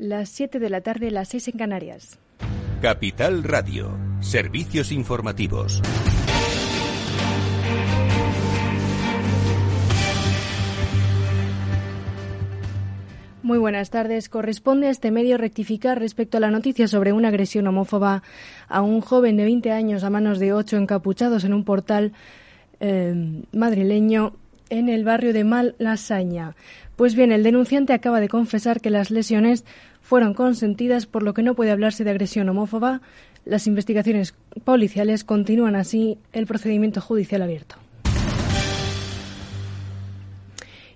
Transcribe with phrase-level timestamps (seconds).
[0.00, 2.18] Las 7 de la tarde, las 6 en Canarias.
[2.80, 5.82] Capital Radio, servicios informativos.
[13.42, 14.30] Muy buenas tardes.
[14.30, 18.22] Corresponde a este medio rectificar respecto a la noticia sobre una agresión homófoba
[18.68, 22.14] a un joven de 20 años a manos de ocho encapuchados en un portal
[22.80, 24.32] eh, madrileño
[24.70, 26.54] en el barrio de Malasaña.
[26.96, 29.64] Pues bien, el denunciante acaba de confesar que las lesiones
[30.10, 33.00] fueron consentidas, por lo que no puede hablarse de agresión homófoba.
[33.44, 37.76] Las investigaciones policiales continúan así el procedimiento judicial abierto.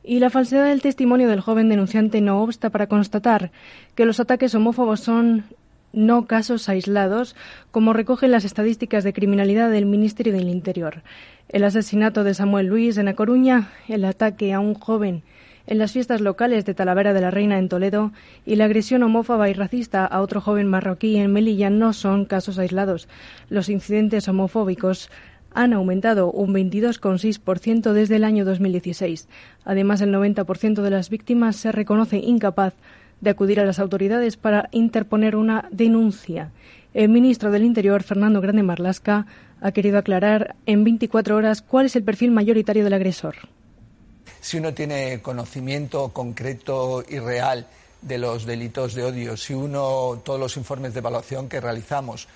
[0.03, 3.53] Y la falsedad del testimonio del joven denunciante no obsta para constatar
[3.95, 5.45] que los ataques homófobos son
[5.93, 7.37] no casos aislados,
[7.71, 11.05] como recogen las estadísticas de criminalidad del Ministerio del Interior.
[11.49, 15.23] El asesinato de Samuel Luis en A Coruña, el ataque a un joven
[15.67, 18.13] en las fiestas locales de Talavera de la Reina en Toledo
[18.45, 22.59] y la agresión homófoba y racista a otro joven marroquí en Melilla no son casos
[22.59, 23.09] aislados.
[23.49, 25.11] Los incidentes homofóbicos
[25.55, 29.29] han aumentado un 22,6% desde el año 2016.
[29.65, 32.75] Además, el 90% de las víctimas se reconoce incapaz
[33.21, 36.51] de acudir a las autoridades para interponer una denuncia.
[36.93, 39.27] El ministro del Interior, Fernando Grande Marlasca,
[39.61, 43.37] ha querido aclarar en 24 horas cuál es el perfil mayoritario del agresor.
[44.45, 47.67] Si uno tiene conocimiento concreto y real
[48.03, 52.29] de los delitos de odio, si uno, todos los informes de evaluación que realizamos,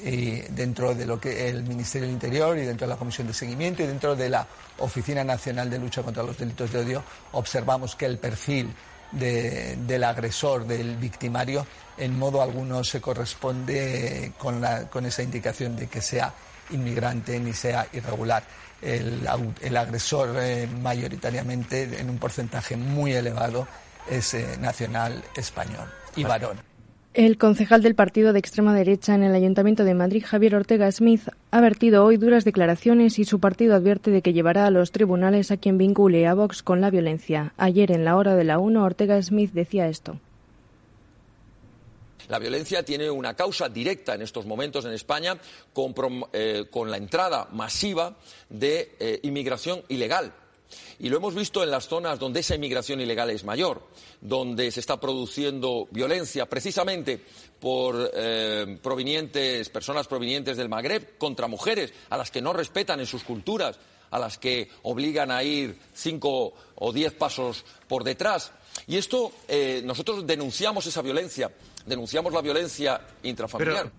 [0.00, 3.82] dentro de lo que el Ministerio del Interior y dentro de la Comisión de Seguimiento
[3.82, 4.46] y dentro de la
[4.78, 7.02] Oficina Nacional de Lucha contra los Delitos de Odio
[7.32, 8.72] observamos que el perfil
[9.10, 16.00] del agresor, del victimario, en modo alguno se corresponde con, con esa indicación de que
[16.00, 16.32] sea
[16.70, 18.42] inmigrante ni sea irregular.
[18.80, 19.26] El,
[19.60, 23.66] el agresor eh, mayoritariamente en un porcentaje muy elevado
[24.08, 26.58] es eh, nacional español y varón.
[27.14, 31.22] El concejal del partido de extrema derecha en el Ayuntamiento de Madrid, Javier Ortega Smith,
[31.50, 35.50] ha vertido hoy duras declaraciones y su partido advierte de que llevará a los tribunales
[35.50, 37.54] a quien vincule a Vox con la violencia.
[37.56, 40.20] Ayer, en la hora de la 1, Ortega Smith decía esto.
[42.26, 45.38] La violencia tiene una causa directa en estos momentos en España
[45.72, 45.94] con,
[46.32, 48.16] eh, la entrada masiva
[48.48, 50.34] de eh, inmigración ilegal
[50.98, 53.82] y lo hemos visto en las zonas donde esa inmigración ilegal es mayor,
[54.20, 57.22] donde se está produciendo violencia precisamente
[57.60, 63.06] por eh, provenientes, personas provenientes del Magreb contra mujeres a las que no respetan en
[63.06, 63.78] sus culturas,
[64.10, 68.52] a las que obligan a ir cinco o diez pasos por detrás.
[68.86, 69.32] Y esto,
[69.84, 71.50] nosotros denunciamos esa violencia,
[71.86, 73.90] denunciamos la violencia intrafamiliar.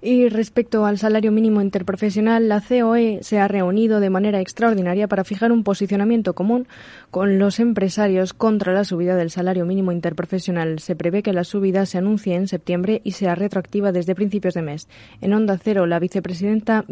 [0.00, 5.24] Y respecto al salario mínimo interprofesional, la COE se ha reunido de manera extraordinaria para
[5.24, 6.66] fijar un posicionamiento común
[7.10, 10.78] con los empresarios contra la subida del salario mínimo interprofesional.
[10.78, 14.62] Se prevé que la subida se anuncie en septiembre y sea retroactiva desde principios de
[14.62, 14.88] mes.
[15.20, 16.86] En Onda Cero, la vicepresidenta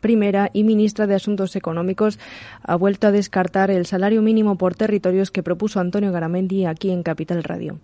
[0.00, 2.18] primera y ministra de Asuntos Económicos
[2.62, 7.02] ha vuelto a descartar el salario mínimo por territorios que propuso Antonio Garamendi aquí en
[7.02, 7.78] Capital Radio.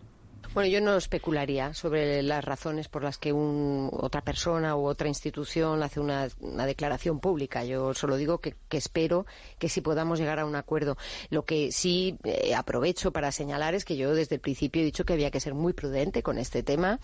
[0.55, 5.83] Bueno, yo no especularía sobre las razones por las que otra persona u otra institución
[5.83, 6.29] hace una,
[6.67, 7.65] declaración pública.
[7.65, 9.25] Yo solo digo que, espero
[9.59, 10.99] que sí podamos llegar a un acuerdo.
[11.31, 15.07] Lo que sí eh, aprovecho para señalar es que yo desde el principio he dicho
[15.07, 17.01] que había que ser muy prudente con este tema,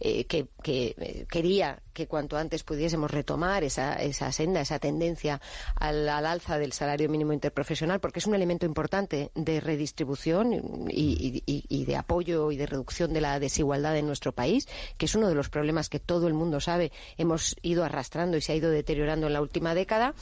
[0.00, 3.96] eh, que, eh, quería que cuanto antes pudiésemos retomar esa,
[4.30, 5.40] senda, esa tendencia
[5.74, 11.96] al, alza del salario mínimo interprofesional, porque es un elemento importante de redistribución y de
[11.96, 14.68] apoyo y de reducción de la desigualdad en nuestro país,
[14.98, 18.42] que es uno de los problemas que todo el mundo sabe hemos ido arrastrando y
[18.42, 20.14] se ha ido deteriorando en la última década.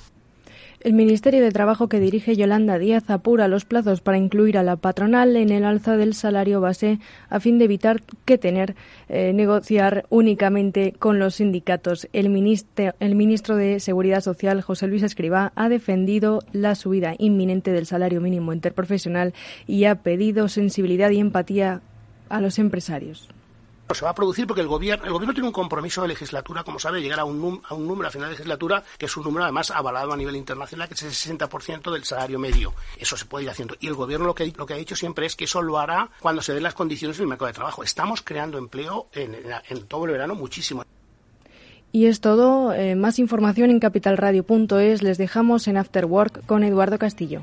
[0.80, 4.76] El Ministerio de Trabajo que dirige Yolanda Díaz apura los plazos para incluir a la
[4.76, 6.98] patronal en el alza del salario base
[7.30, 8.74] a fin de evitar que tener
[9.08, 12.08] eh, negociar únicamente con los sindicatos.
[12.12, 12.34] El
[13.00, 18.20] el ministro de Seguridad Social, José Luis Escribá, ha defendido la subida inminente del salario
[18.20, 19.34] mínimo interprofesional
[19.66, 21.80] y ha pedido sensibilidad y empatía
[22.28, 23.33] a los empresarios.
[23.92, 26.78] Se va a producir porque el gobierno, el gobierno tiene un compromiso de legislatura, como
[26.78, 29.44] sabe, llegar a un, a un número a final de legislatura que es un número
[29.44, 32.74] además avalado a nivel internacional, que es el 60% del salario medio.
[32.98, 33.76] Eso se puede ir haciendo.
[33.80, 36.10] Y el gobierno lo que, lo que ha dicho siempre es que eso lo hará
[36.20, 37.84] cuando se den las condiciones en el mercado de trabajo.
[37.84, 39.36] Estamos creando empleo en,
[39.68, 40.82] en, todo el verano muchísimo.
[41.92, 42.72] Y es todo.
[42.72, 45.02] Eh, más información en capitalradio.es.
[45.02, 47.42] Les dejamos en After Work con Eduardo Castillo.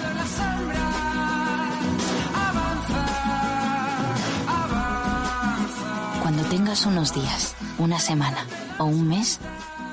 [6.33, 8.47] Cuando tengas unos días, una semana
[8.79, 9.41] o un mes,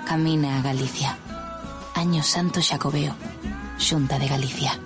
[0.06, 1.18] camina a Galicia.
[1.96, 3.12] Año Santo Jacobeo,
[3.80, 4.78] Junta de Galicia.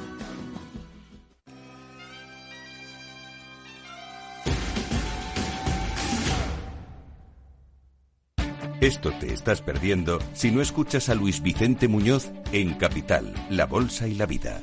[8.81, 14.09] Esto te estás perdiendo si no escuchas a Luis Vicente Muñoz en Capital, La Bolsa
[14.09, 14.63] y la Vida.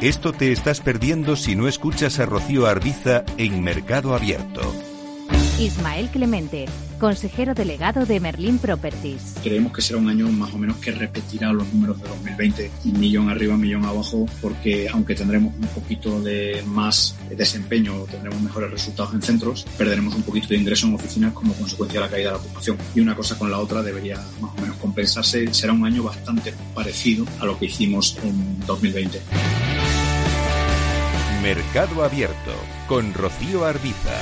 [0.00, 4.62] Esto te estás perdiendo si no escuchas a Rocío Arbiza en Mercado Abierto.
[5.58, 6.64] Ismael Clemente,
[6.98, 9.34] consejero delegado de Merlin Properties.
[9.42, 13.28] Creemos que será un año más o menos que repetirá los números de 2020, millón
[13.28, 19.20] arriba, millón abajo, porque aunque tendremos un poquito de más desempeño, tendremos mejores resultados en
[19.20, 22.42] centros, perderemos un poquito de ingreso en oficinas como consecuencia de la caída de la
[22.42, 22.78] ocupación.
[22.94, 25.52] Y una cosa con la otra debería más o menos compensarse.
[25.52, 29.20] Será un año bastante parecido a lo que hicimos en 2020.
[31.42, 32.52] Mercado Abierto
[32.86, 34.14] con Rocío Arbiza.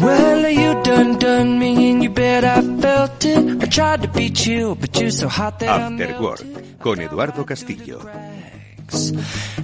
[0.00, 3.62] Well, you done done me and you bet I felt it.
[3.62, 7.46] I tried to beat you, but you're so hot that I'm After Work con Eduardo
[7.46, 8.00] Castillo.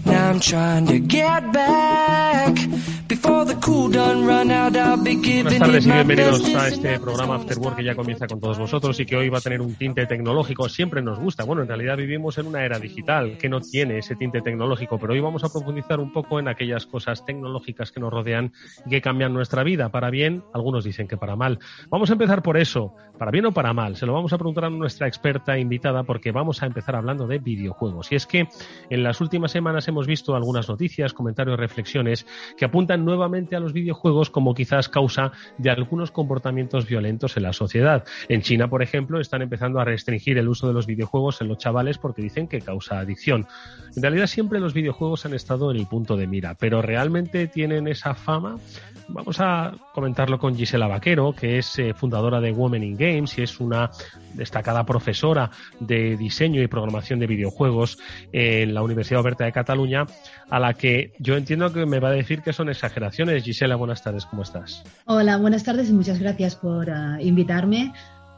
[0.06, 2.56] Now I'm trying to get back.
[3.10, 7.00] Before the cool done run out, I'll be giving Buenas tardes y bienvenidos a este
[7.00, 9.60] programa After Work que ya comienza con todos vosotros y que hoy va a tener
[9.60, 10.68] un tinte tecnológico.
[10.68, 11.42] Siempre nos gusta.
[11.42, 15.12] Bueno, en realidad vivimos en una era digital que no tiene ese tinte tecnológico, pero
[15.12, 18.52] hoy vamos a profundizar un poco en aquellas cosas tecnológicas que nos rodean
[18.86, 19.88] y que cambian nuestra vida.
[19.88, 21.58] Para bien, algunos dicen que para mal.
[21.88, 22.94] Vamos a empezar por eso.
[23.18, 23.96] Para bien o para mal.
[23.96, 27.38] Se lo vamos a preguntar a nuestra experta invitada porque vamos a empezar hablando de
[27.38, 28.12] videojuegos.
[28.12, 28.48] Y es que
[28.88, 32.24] en las últimas semanas hemos visto algunas noticias, comentarios, reflexiones
[32.56, 37.52] que apuntan nuevamente a los videojuegos como quizás causa de algunos comportamientos violentos en la
[37.52, 38.04] sociedad.
[38.28, 41.58] En China, por ejemplo, están empezando a restringir el uso de los videojuegos en los
[41.58, 43.48] chavales porque dicen que causa adicción.
[43.96, 47.88] En realidad siempre los videojuegos han estado en el punto de mira, pero ¿realmente tienen
[47.88, 48.58] esa fama?
[49.08, 53.42] Vamos a comentarlo con Gisela Vaquero, que es eh, fundadora de Women in Games y
[53.42, 53.90] es una
[54.34, 55.50] destacada profesora
[55.80, 57.98] de diseño y programación de videojuegos
[58.32, 60.06] en la Universidad Oberta de Cataluña,
[60.48, 63.42] a la que yo entiendo que me va a decir que son exageraciones.
[63.42, 64.84] Gisela, buenas tardes, ¿cómo estás?
[65.06, 67.92] Hola, buenas tardes y muchas gracias por ah, invitarme.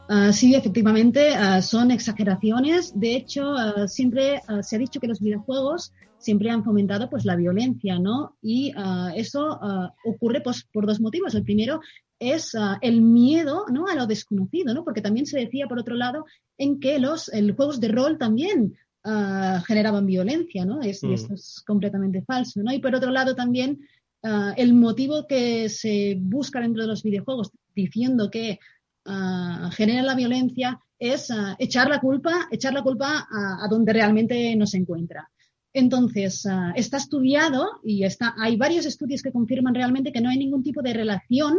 [0.09, 2.99] Ah, sí, efectivamente, ah, son exageraciones.
[2.99, 7.35] De hecho, ah, siempre se ha dicho que los videojuegos siempre han fomentado pues la
[7.35, 8.37] violencia, ¿no?
[8.41, 8.73] Y
[9.13, 9.59] eso
[10.05, 11.35] ocurre pues por dos motivos.
[11.35, 11.81] El primero
[12.17, 13.87] es el miedo, ¿no?
[13.87, 14.85] A lo desconocido, ¿no?
[14.85, 16.25] Porque también se decía, por otro lado,
[16.57, 20.81] en que los el, juegos de rol también ah, generaban violencia, ¿no?
[20.81, 21.13] Es, y Mm.
[21.13, 22.71] esto es completamente falso, ¿no?
[22.73, 23.79] Y por otro lado también
[24.23, 28.59] ah, el motivo que se busca dentro de los videojuegos diciendo que
[29.05, 31.29] ah, genera la violencia es
[31.59, 35.29] echar la culpa, echar la culpa a, a donde realmente no se encuentra.
[35.73, 36.45] Entonces,
[36.75, 40.81] está estudiado y está, hay varios estudios que confirman realmente que no hay ningún tipo
[40.81, 41.57] de relación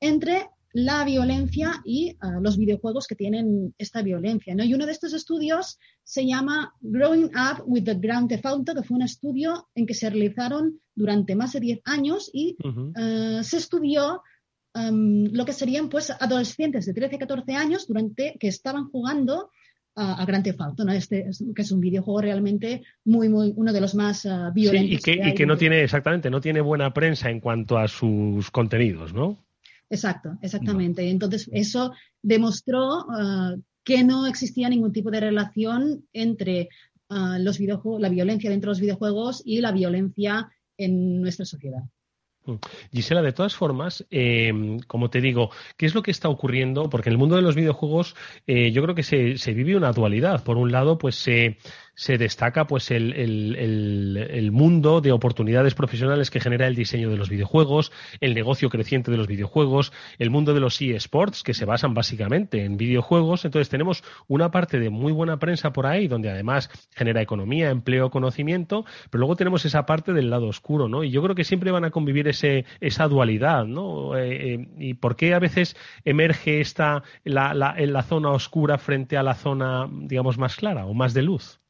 [0.00, 4.54] entre la violencia y ah, los videojuegos que tienen esta violencia.
[4.54, 4.64] ¿no?
[4.64, 8.82] Y uno de estos estudios se llama Growing Up with the Grand Theft Auto, que
[8.82, 12.56] fue un estudio en que se realizaron durante más de 10 años y
[12.96, 14.22] eh, se estudió
[14.76, 19.50] lo que serían pues adolescentes de 13 a 14 años durante que estaban jugando
[19.94, 20.90] a, Grand Theft Auto, ¿no?
[20.90, 25.00] Este, que es un videojuego realmente muy, muy, uno de los más uh, violentos.
[25.04, 27.78] Sí, y que, que y que no tiene, exactamente, no tiene buena prensa en cuanto
[27.78, 29.43] a sus contenidos, ¿no?
[29.90, 31.08] Exacto, exactamente.
[31.08, 36.68] Entonces, eso demostró uh, que no existía ningún tipo de relación entre
[37.10, 41.82] uh, los videojuegos, la violencia dentro de los videojuegos y la violencia en nuestra sociedad.
[42.92, 44.52] Gisela, de todas formas, eh,
[44.86, 46.90] como te digo, ¿qué es lo que está ocurriendo?
[46.90, 48.14] Porque en el mundo de los videojuegos
[48.46, 50.44] eh, yo creo que se, se, vive una dualidad.
[50.44, 51.56] Por un lado, pues se,
[51.94, 57.16] se destaca pues el, el, el, mundo de oportunidades profesionales que genera el diseño de
[57.16, 61.64] los videojuegos, el negocio creciente de los videojuegos, el mundo de los eSports que se
[61.64, 63.44] basan básicamente en videojuegos.
[63.44, 68.10] Entonces tenemos una parte de muy buena prensa por ahí donde además genera economía, empleo,
[68.10, 71.04] conocimiento, pero luego tenemos esa parte del lado oscuro, ¿no?
[71.04, 74.16] Y yo creo que siempre van a convivir ese, esa dualidad, ¿no?
[74.16, 78.78] Eh, eh, ¿Y por qué a veces emerge esta la, la, en la zona oscura
[78.78, 81.63] frente a la zona, digamos, más clara o más de luz?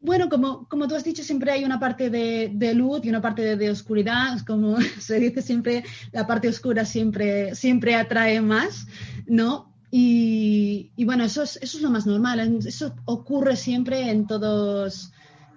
[0.00, 3.20] Bueno, como, como tú has dicho, siempre hay una parte de, de luz y una
[3.20, 4.38] parte de, de, oscuridad.
[4.46, 8.86] Como se dice siempre, la parte oscura siempre, siempre atrae más,
[9.26, 9.74] ¿no?
[9.90, 12.58] Y, y bueno, eso es, eso es lo más normal.
[12.64, 15.12] Eso ocurre siempre en todos,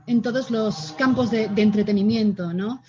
[0.08, 2.82] en todos los campos de, de entretenimiento, ¿no?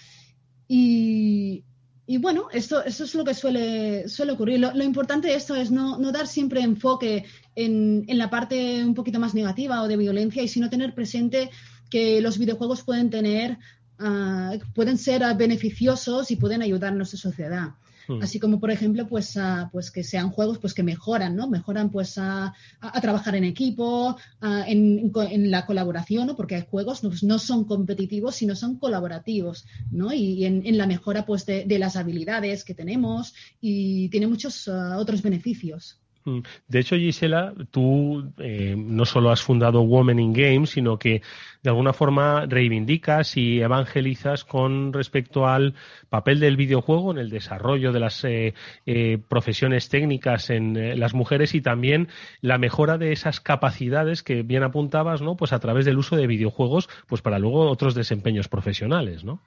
[0.69, 1.65] Y,
[2.07, 4.59] y bueno, esto, eso es lo que suele, suele ocurrir.
[4.61, 8.85] Lo, lo importante de esto es no, no dar siempre enfoque en, en, la parte
[8.85, 11.51] un poquito más negativa o de violencia y sino tener presente
[11.93, 13.59] que los videojuegos pueden tener,
[14.01, 17.75] uh, pueden ser uh, beneficiosos y pueden ayudar a nuestra sociedad.
[18.09, 18.23] Hmm.
[18.23, 21.49] Así como, por ejemplo, pues, uh, pues que sean juegos pues, que mejoran, ¿no?
[21.49, 26.35] Mejoran pues a, a trabajar en equipo, en, en, la colaboración, ¿no?
[26.35, 30.15] Porque hay juegos no, no, son competitivos, sino son colaborativos, ¿no?
[30.15, 34.27] Y, y en, en, la mejora pues de, de, las habilidades que tenemos y tiene
[34.27, 36.02] muchos otros beneficios.
[36.25, 41.23] De hecho, Gisela, tú eh, no solo has fundado Women in Games, sino que
[41.63, 45.75] de alguna forma reivindicas y evangelizas con respecto al
[46.09, 48.55] papel del videojuego en el desarrollo de las eh,
[48.87, 52.09] eh, profesiones técnicas en eh, las mujeres y también
[52.41, 55.37] la mejora de esas capacidades que bien apuntabas, ¿no?
[55.37, 59.41] Pues a través del uso de videojuegos, pues para luego otros desempeños profesionales, ¿no?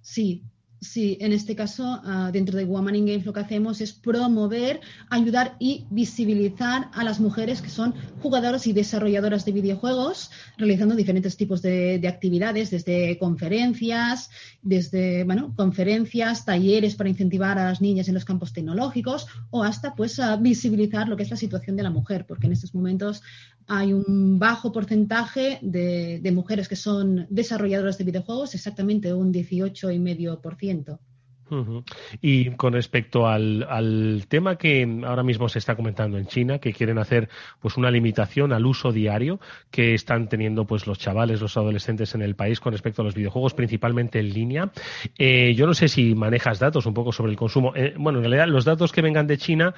[0.00, 0.42] Sí,
[0.84, 4.80] Sí, en este caso, uh, dentro de Woman in Games lo que hacemos es promover,
[5.08, 11.38] ayudar y visibilizar a las mujeres que son jugadoras y desarrolladoras de videojuegos, realizando diferentes
[11.38, 14.28] tipos de, de actividades, desde conferencias,
[14.60, 19.94] desde bueno, conferencias, talleres para incentivar a las niñas en los campos tecnológicos o hasta
[19.94, 23.22] pues uh, visibilizar lo que es la situación de la mujer, porque en estos momentos
[23.66, 30.73] hay un bajo porcentaje de, de mujeres que son desarrolladoras de videojuegos, exactamente un 18,5%.
[32.20, 36.72] Y con respecto al, al, tema que ahora mismo se está comentando en China, que
[36.72, 37.28] quieren hacer
[37.60, 39.40] pues una limitación al uso diario
[39.70, 43.14] que están teniendo pues los chavales, los adolescentes en el país con respecto a los
[43.14, 44.72] videojuegos, principalmente en línea.
[45.18, 47.72] Eh, yo no sé si manejas datos un poco sobre el consumo.
[47.76, 49.74] Eh, bueno, en realidad los datos que vengan de China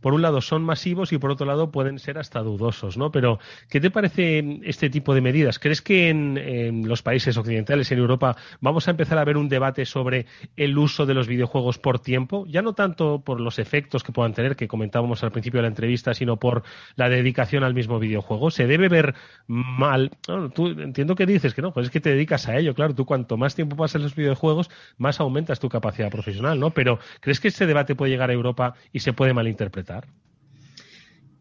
[0.00, 3.10] por un lado son masivos y por otro lado pueden ser hasta dudosos, ¿no?
[3.10, 3.38] Pero,
[3.68, 5.58] ¿qué te parece este tipo de medidas?
[5.58, 9.84] ¿Crees que en, los países occidentales, en Europa, vamos a empezar a ver un debate
[9.84, 10.26] sobre
[10.56, 12.46] el uso de los videojuegos por tiempo?
[12.48, 15.68] Ya no tanto por los efectos que puedan tener, que comentábamos al principio de la
[15.68, 16.62] entrevista, sino por
[16.96, 18.50] la dedicación al mismo videojuego.
[18.50, 19.14] ¿Se debe ver
[19.46, 20.10] mal?
[20.26, 22.94] Bueno, tú entiendo que dices que no, pues es que te dedicas a ello, claro.
[22.94, 26.70] Tú cuanto más tiempo pasas en los videojuegos, más aumentas tu capacidad profesional, ¿no?
[26.70, 29.85] Pero, ¿crees que ese debate puede llegar a Europa y se puede malinterpretar?
[29.86, 30.08] completar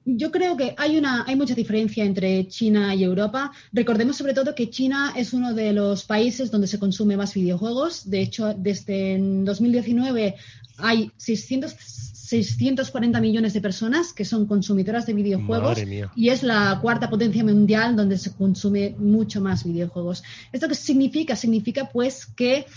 [0.08, 3.52] yo creo que hay, una, hay mucha diferencia entre China y Europa.
[3.74, 8.08] Recordemos sobre todo que China es uno de los países donde se consume más videojuegos.
[8.08, 10.36] De hecho, desde 2019
[10.78, 15.80] hay 600, 640 millones de personas que son consumidoras de videojuegos
[16.16, 20.24] y es la cuarta potencia mundial donde se consume mucho más videojuegos.
[20.52, 21.36] ¿Esto qué significa?
[21.36, 22.68] Significa pues que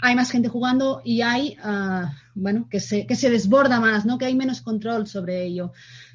[0.00, 4.18] hay más gente jugando y hay, uh, bueno, que se, que se desborda más, ¿no?
[4.18, 5.72] Que hay menos control sobre ello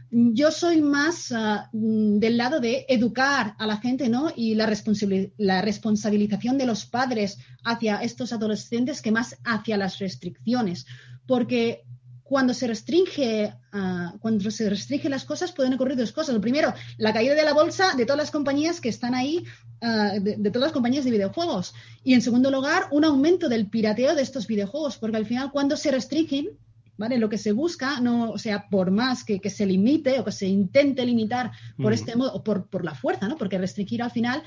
[0.09, 4.31] yo soy más uh, del lado de educar a la gente, ¿no?
[4.35, 4.71] Y la,
[5.37, 10.85] la responsabilización de los padres hacia estos adolescentes que más hacia las restricciones.
[11.25, 11.83] Porque
[12.23, 16.33] cuando se restringe, uh, cuando se restringe las cosas, pueden ocurrir dos cosas.
[16.33, 19.45] Lo primero, la caída de la bolsa de todas las compañías que están ahí,
[19.81, 21.73] uh, de, de, todas las compañías de videojuegos.
[22.03, 25.75] Y en segundo lugar, un aumento del pirateo de estos videojuegos, porque al final, cuando
[25.75, 26.57] se restringen,
[26.97, 27.17] ¿vale?
[27.17, 30.31] Lo que se busca, no, o sea, por más que, que se limite o que
[30.31, 31.95] se intente limitar por mm.
[31.95, 33.37] este modo, o por, por la fuerza, ¿no?
[33.37, 34.43] Porque restringir al final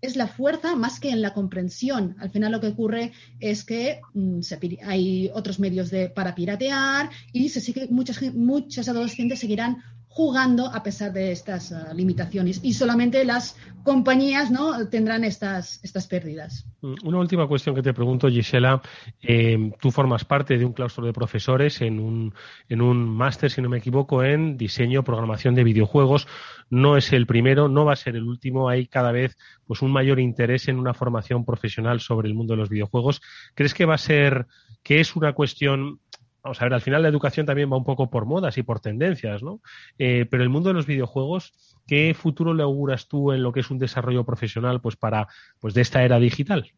[0.00, 2.16] es la fuerza más que en la comprensión.
[2.20, 7.10] Al final lo que ocurre es que mm, se, hay otros medios de, para piratear
[7.32, 12.72] y se sigue, muchas, muchas adolescentes seguirán jugando a pesar de estas uh, limitaciones y
[12.74, 14.88] solamente las compañías ¿no?
[14.88, 16.66] tendrán estas, estas pérdidas.
[16.80, 18.82] Mm, una última cuestión que te pregunto, Gisela.
[19.20, 22.34] Eh, tú formas parte de un claustro de profesores en un,
[22.68, 26.26] en un máster, si no me equivoco, en diseño, programación de videojuegos.
[26.70, 28.68] No es el primero, no va a ser el último.
[28.68, 29.36] Hay cada vez
[29.66, 33.20] pues, un mayor interés en una formación profesional sobre el mundo de los videojuegos.
[33.54, 34.46] ¿Crees que va a ser,
[34.82, 36.00] que es una cuestión
[36.42, 38.80] vamos a ver, al final la educación también va un poco por modas y por
[38.80, 39.60] tendencias, ¿no?
[39.98, 41.52] Eh, pero el mundo de los videojuegos,
[41.86, 45.28] ¿qué futuro le auguras tú en lo que es un desarrollo profesional pues para
[45.58, 46.72] pues de esta era digital?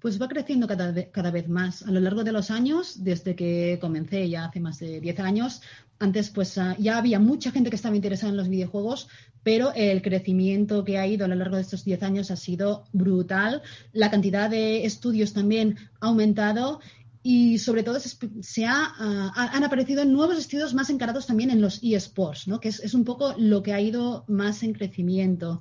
[0.00, 1.82] Pues va creciendo cada, cada, vez más.
[1.82, 5.60] A lo largo de los años, desde que comencé ya hace más de 10 años,
[5.98, 9.08] antes pues uh, ya había mucha gente que estaba interesada en los videojuegos,
[9.42, 12.84] pero el crecimiento que ha ido a lo largo de estos 10 años ha sido
[12.92, 13.62] brutal.
[13.92, 16.80] La cantidad de estudios también ha aumentado
[17.30, 21.78] y sobre todo se, ha, uh, han aparecido nuevos estudios más encarados también en los
[21.82, 22.58] eSports, ¿no?
[22.58, 25.60] que es, un poco lo que ha ido más en crecimiento.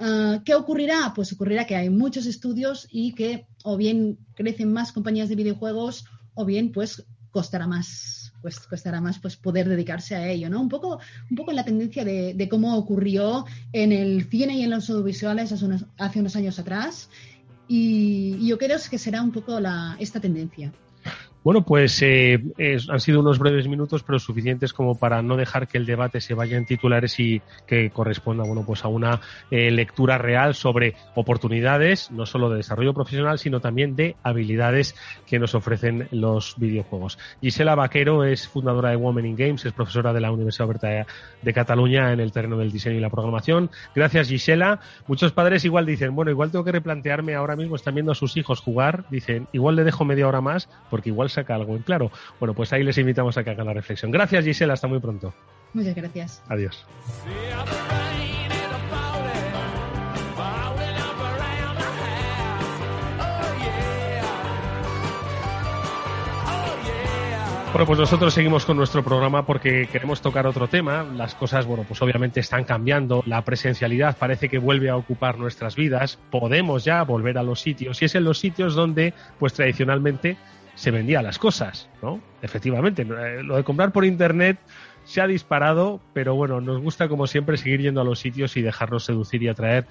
[0.00, 1.12] Uh, ¿Qué ocurrirá?
[1.14, 6.06] Pues ocurrirá que hay muchos estudios y que o bien crecen más compañías de videojuegos
[6.32, 10.62] o bien pues costará más pues costará más pues poder dedicarse a ello, ¿no?
[10.62, 10.98] Un poco,
[11.30, 15.66] un poco la tendencia de, cómo ocurrió en el cine y en los audiovisuales hace
[15.66, 17.10] unos, hace unos años atrás
[17.68, 20.72] y, y, yo creo que será un poco la, esta tendencia.
[21.46, 22.42] Bueno, pues eh,
[22.88, 26.34] han sido unos breves minutos, pero suficientes como para no dejar que el debate se
[26.34, 29.20] vaya en titulares y que corresponda, bueno, pues a una
[29.52, 35.38] eh, lectura real sobre oportunidades, no solo de desarrollo profesional, sino también de habilidades que
[35.38, 37.16] nos ofrecen los videojuegos.
[37.40, 41.06] Gisela Vaquero es fundadora de Women in Games, es profesora de la Universidad Oberta
[41.42, 43.70] de Cataluña en el terreno del diseño y la programación.
[43.94, 44.80] Gracias, Gisela.
[45.06, 48.36] Muchos padres igual dicen, bueno, igual tengo que replantearme ahora mismo, están viendo a sus
[48.36, 52.10] hijos jugar, dicen, igual le dejo media hora más, porque igual saca algo en claro.
[52.40, 54.10] Bueno, pues ahí les invitamos a que hagan la reflexión.
[54.10, 54.74] Gracias, Gisela.
[54.74, 55.32] Hasta muy pronto.
[55.72, 56.42] Muchas gracias.
[56.48, 56.84] Adiós.
[67.76, 71.02] Bueno, pues nosotros seguimos con nuestro programa porque queremos tocar otro tema.
[71.02, 73.22] Las cosas, bueno, pues obviamente están cambiando.
[73.26, 76.18] La presencialidad parece que vuelve a ocupar nuestras vidas.
[76.30, 80.38] Podemos ya volver a los sitios y es en los sitios donde, pues tradicionalmente,
[80.76, 82.20] se vendían las cosas, ¿no?
[82.42, 84.58] Efectivamente, eh, lo de comprar por internet
[85.04, 88.62] se ha disparado, pero bueno, nos gusta como siempre seguir yendo a los sitios y
[88.62, 89.86] dejarnos seducir y atraer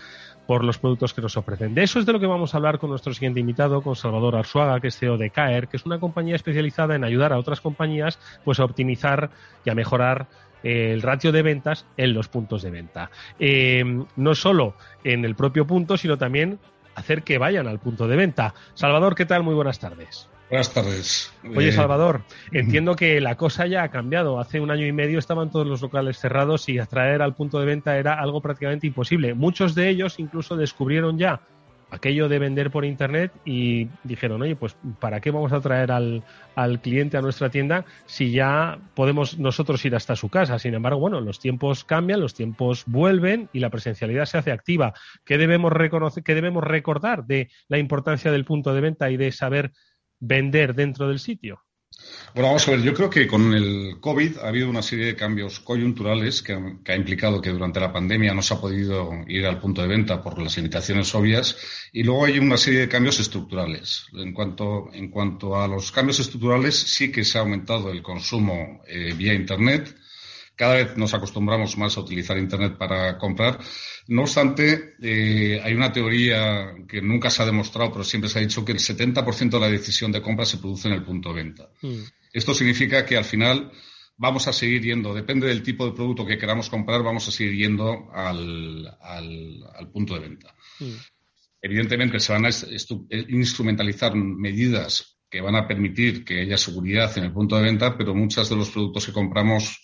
[0.45, 1.73] por los productos que nos ofrecen.
[1.73, 4.35] De eso es de lo que vamos a hablar con nuestro siguiente invitado, con Salvador
[4.35, 7.61] Arzuaga, que es CEO de Caer, que es una compañía especializada en ayudar a otras
[7.61, 9.31] compañías pues a optimizar
[9.63, 10.27] y a mejorar
[10.63, 13.09] eh, el ratio de ventas en los puntos de venta.
[13.39, 13.83] Eh,
[14.17, 16.59] no solo en el propio punto, sino también
[16.93, 18.53] hacer que vayan al punto de venta.
[18.73, 19.43] Salvador, ¿qué tal?
[19.43, 20.29] Muy buenas tardes.
[20.49, 21.33] Buenas tardes.
[21.55, 24.39] Oye, eh, Salvador, entiendo que la cosa ya ha cambiado.
[24.39, 27.65] Hace un año y medio estaban todos los locales cerrados y atraer al punto de
[27.65, 29.33] venta era algo prácticamente imposible.
[29.33, 31.41] Muchos de ellos incluso descubrieron ya
[31.89, 36.23] aquello de vender por internet y dijeron, oye, pues ¿para qué vamos a traer al,
[36.55, 40.59] al, cliente a nuestra tienda si ya podemos nosotros ir hasta su casa?
[40.59, 44.93] Sin embargo, bueno, los tiempos cambian, los tiempos vuelven y la presencialidad se hace activa.
[45.23, 49.31] ¿Qué debemos, reconocer, qué debemos recordar de la importancia del punto de venta y de
[49.31, 49.71] saber
[50.19, 51.61] vender dentro del sitio?
[52.33, 55.15] Bueno, vamos a ver, yo creo que con el COVID ha habido una serie de
[55.15, 59.45] cambios coyunturales que, que, ha implicado que durante la pandemia no se ha podido ir
[59.45, 61.57] al punto de venta por las limitaciones obvias
[61.93, 64.07] y luego hay una serie de cambios estructurales.
[64.13, 68.81] En cuanto, en cuanto a los cambios estructurales, sí que se ha aumentado el consumo
[68.87, 69.95] eh, vía Internet,
[70.55, 73.59] cada vez nos acostumbramos más a utilizar Internet para comprar.
[74.07, 78.41] No obstante, eh, hay una teoría que nunca se ha demostrado, pero siempre se ha
[78.41, 81.35] dicho que el 70% de la decisión de compra se produce en el punto de
[81.35, 81.69] venta.
[81.81, 82.01] Mm.
[82.31, 83.71] Esto significa que al final
[84.17, 87.55] vamos a seguir yendo, depende del tipo de producto que queramos comprar, vamos a seguir
[87.55, 90.55] yendo al, al, punto de venta.
[90.79, 90.93] Mm.
[91.61, 92.49] Evidentemente se van a
[93.29, 98.13] instrumentalizar medidas que van a permitir que haya seguridad en el punto de venta, pero
[98.13, 99.81] muchos de los productos que compramos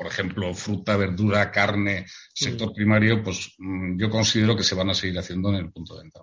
[0.00, 2.74] por ejemplo, fruta, verdura, carne, sector mm.
[2.74, 6.04] primario, pues mm, yo considero que se van a seguir haciendo en el punto de
[6.04, 6.20] venta.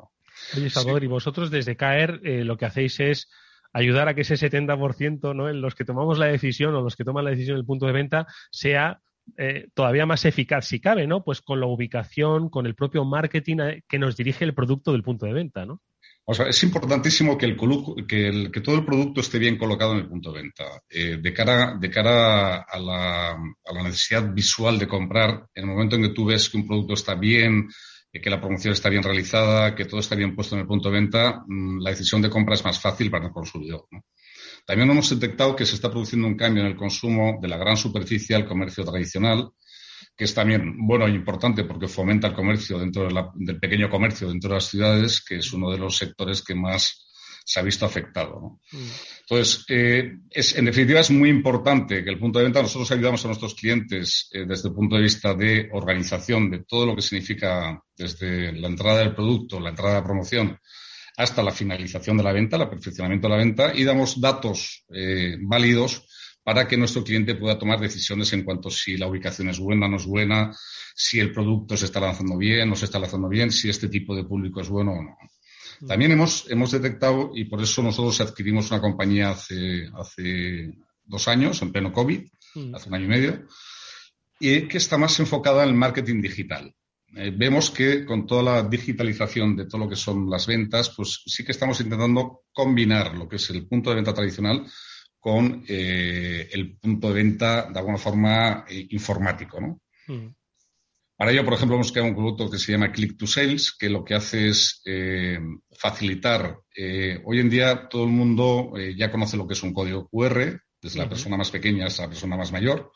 [0.57, 3.29] Oye, Salvador, y vosotros desde CAER eh, lo que hacéis es
[3.73, 5.47] ayudar a que ese 70% ¿no?
[5.47, 7.91] en los que tomamos la decisión o los que toman la decisión del punto de
[7.91, 8.99] venta sea
[9.37, 11.23] eh, todavía más eficaz si cabe, ¿no?
[11.23, 15.03] Pues con la ubicación, con el propio marketing eh, que nos dirige el producto del
[15.03, 15.81] punto de venta, ¿no?
[16.29, 17.55] O sea, es importantísimo que, el,
[18.05, 20.65] que, el, que, todo el producto esté bien colocado en el punto de venta.
[20.89, 25.69] Eh, de cara, de cara a, la, a, la, necesidad visual de comprar, en el
[25.69, 27.69] momento en que tú ves que un producto está bien,
[28.11, 30.89] eh, que la promoción está bien realizada, que todo está bien puesto en el punto
[30.89, 33.87] de venta, mm, la decisión de compra es más fácil para el consumidor.
[34.65, 37.77] También hemos detectado que se está produciendo un cambio en el consumo de la gran
[37.77, 39.49] superficie al comercio tradicional,
[40.17, 44.49] que es también bueno e importante porque fomenta el comercio dentro del pequeño comercio dentro
[44.49, 47.07] de las ciudades, que es uno de los sectores que más
[47.45, 48.59] se ha visto afectado.
[48.71, 48.77] Mm.
[49.21, 53.23] Entonces, eh, es, en definitiva, es muy importante que el punto de venta, nosotros ayudamos
[53.23, 57.01] a nuestros clientes eh, desde el punto de vista de organización, de todo lo que
[57.01, 60.59] significa desde la entrada del producto, la entrada de promoción,
[61.15, 65.37] hasta la finalización de la venta, el perfeccionamiento de la venta, y damos datos eh,
[65.39, 66.05] válidos
[66.47, 69.89] para que nuestro cliente pueda tomar decisiones en cuanto a si la ubicación es buena,
[69.89, 70.55] no es buena,
[70.95, 74.15] si el producto se está lanzando bien, no se está lanzando bien, si este tipo
[74.15, 75.17] de público es bueno o no.
[75.85, 81.61] También hemos, hemos detectado, y por eso nosotros adquirimos una compañía hace, hace dos años,
[81.61, 82.21] en pleno COVID,
[82.55, 82.75] mm.
[82.75, 83.47] hace un año y medio,
[84.39, 86.73] y que está más enfocada en el marketing digital.
[87.13, 91.23] Eh, vemos que con toda la digitalización de todo lo que son las ventas, pues
[91.25, 94.65] sí que estamos intentando combinar lo que es el punto de venta tradicional
[95.19, 99.81] con eh, el punto de venta de alguna forma eh, informático, ¿no?
[100.07, 100.33] Mm.
[101.15, 103.89] Para ello, por ejemplo, hemos creado un producto que se llama Click to Sales, que
[103.89, 105.39] lo que hace es eh,
[105.71, 106.59] facilitar.
[107.25, 110.99] Hoy en día todo el mundo ya conoce lo que es un código QR, desde
[110.99, 112.91] la persona más pequeña hasta la persona más mayor.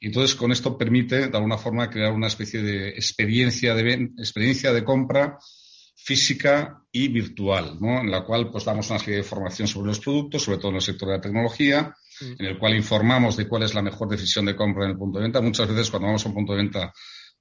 [0.00, 4.74] Y entonces con esto permite, de alguna forma, crear una especie de experiencia de, experiencia
[4.74, 5.38] de compra
[5.96, 8.00] física y virtual, ¿no?
[8.00, 10.76] en la cual pues damos una serie de información sobre los productos, sobre todo en
[10.76, 14.44] el sector de la tecnología, en el cual informamos de cuál es la mejor decisión
[14.44, 15.40] de compra en el punto de venta.
[15.40, 16.92] Muchas veces cuando vamos a un punto de venta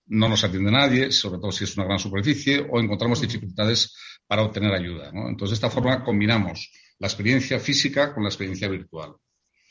[0.07, 3.93] no nos atiende nadie, sobre todo si es una gran superficie, o encontramos dificultades
[4.27, 5.11] para obtener ayuda.
[5.13, 9.13] Entonces, de esta forma combinamos la experiencia física con la experiencia virtual.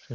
[0.06, 0.14] Sí,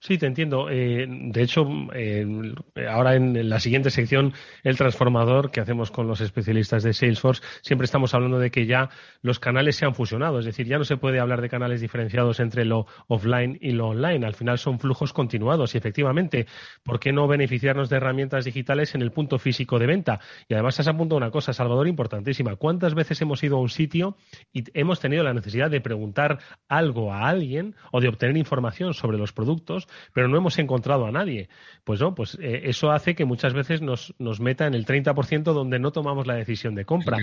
[0.00, 0.70] te entiendo.
[0.70, 2.54] Eh, de hecho, eh,
[2.88, 4.32] ahora en la siguiente sección,
[4.62, 8.90] el transformador que hacemos con los especialistas de Salesforce, siempre estamos hablando de que ya
[9.22, 10.38] los canales se han fusionado.
[10.38, 13.88] Es decir, ya no se puede hablar de canales diferenciados entre lo offline y lo
[13.88, 14.24] online.
[14.24, 15.74] Al final son flujos continuados.
[15.74, 16.46] Y efectivamente,
[16.84, 20.20] ¿por qué no beneficiarnos de herramientas digitales en el punto físico de venta?
[20.48, 22.56] Y además has apuntado una cosa, Salvador, importantísima.
[22.56, 24.16] ¿Cuántas veces hemos ido a un sitio
[24.52, 29.18] y hemos tenido la necesidad de preguntar algo a alguien o de obtener información sobre
[29.18, 29.87] los productos?
[30.12, 31.48] Pero no hemos encontrado a nadie.
[31.84, 35.42] Pues no, pues eh, eso hace que muchas veces nos, nos meta en el 30%
[35.42, 37.18] donde no tomamos la decisión de compra.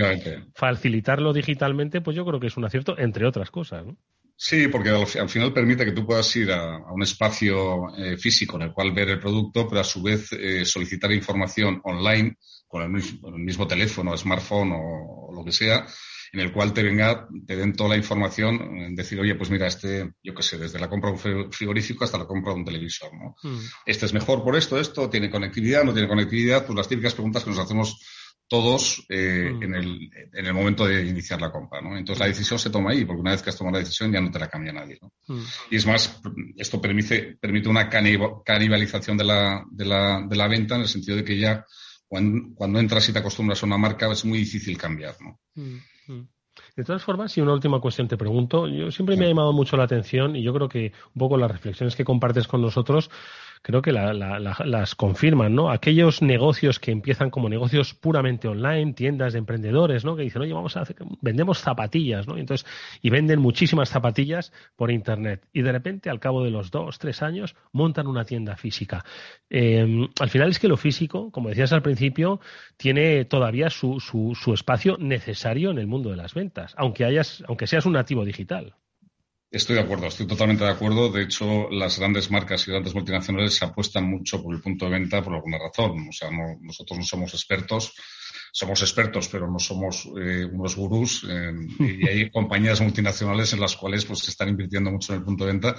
[0.54, 3.86] Facilitarlo digitalmente, pues yo creo que es un acierto, entre otras cosas.
[3.86, 3.98] ¿no?
[4.38, 8.64] Sí, porque al, final permite que tú puedas ir a, un espacio eh, físico en
[8.64, 12.90] el cual ver el producto, pero a su vez eh, solicitar información online con el
[12.90, 15.88] mismo, teléfono, smartphone o, lo que sea,
[16.36, 20.12] en el cual te venga, te den toda la información, decir, oye, pues mira, este,
[20.22, 23.10] yo qué sé, desde la compra de un frigorífico hasta la compra de un televisor,
[23.14, 23.38] ¿no?
[23.42, 23.62] Hmm.
[23.86, 27.46] Este es mejor por esto, esto, tiene conectividad, no tiene conectividad, pues las típicas preguntas
[27.46, 28.02] que nos hacemos
[28.50, 29.64] todos eh, hmm.
[29.64, 31.98] en, el, en el momento de iniciar la compra, ¿no?
[31.98, 34.20] Entonces la decisión se toma ahí, porque una vez que has tomado la decisión ya
[34.20, 35.14] no te la cambia nadie, ¿no?
[35.72, 36.20] Y es más,
[36.58, 41.16] esto permite, permite una canibalización de la, de, la, de la venta en el sentido
[41.16, 41.66] de que ya
[42.10, 45.40] cuando, cuando entras y te acostumbras a una marca es muy difícil cambiar, ¿no?
[46.76, 49.76] De todas formas, y una última cuestión te pregunto, yo siempre me ha llamado mucho
[49.76, 53.10] la atención y yo creo que un poco las reflexiones que compartes con nosotros
[53.66, 55.72] creo que las confirman, ¿no?
[55.72, 60.16] Aquellos negocios que empiezan como negocios puramente online, tiendas de emprendedores, ¿no?
[60.16, 62.38] Que dicen, oye, vamos a hacer, vendemos zapatillas, ¿no?
[62.38, 62.68] Y entonces,
[63.02, 65.48] y venden muchísimas zapatillas por internet.
[65.52, 69.04] Y de repente, al cabo de los dos, tres años, montan una tienda física.
[69.50, 72.40] Em, al final es que lo físico, como decías al principio,
[72.78, 77.44] tiene todavía su, su, su espacio necesario en el mundo de las ventas, aunque hayas,
[77.48, 78.76] aunque seas un nativo digital.
[79.52, 81.10] Estoy de acuerdo, estoy totalmente de acuerdo.
[81.10, 84.92] De hecho, las grandes marcas y grandes multinacionales se apuestan mucho por el punto de
[84.92, 86.08] venta por alguna razón.
[86.10, 86.30] O sea,
[86.62, 87.94] nosotros no somos expertos,
[88.52, 91.26] somos expertos, pero no somos eh, unos gurús.
[91.80, 95.46] y hay compañías multinacionales en las cuales pues, se están invirtiendo mucho en el punto
[95.46, 95.76] de venta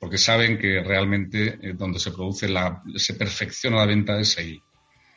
[0.00, 4.60] porque saben que realmente eh, donde se produce la, se perfecciona la venta es ahí.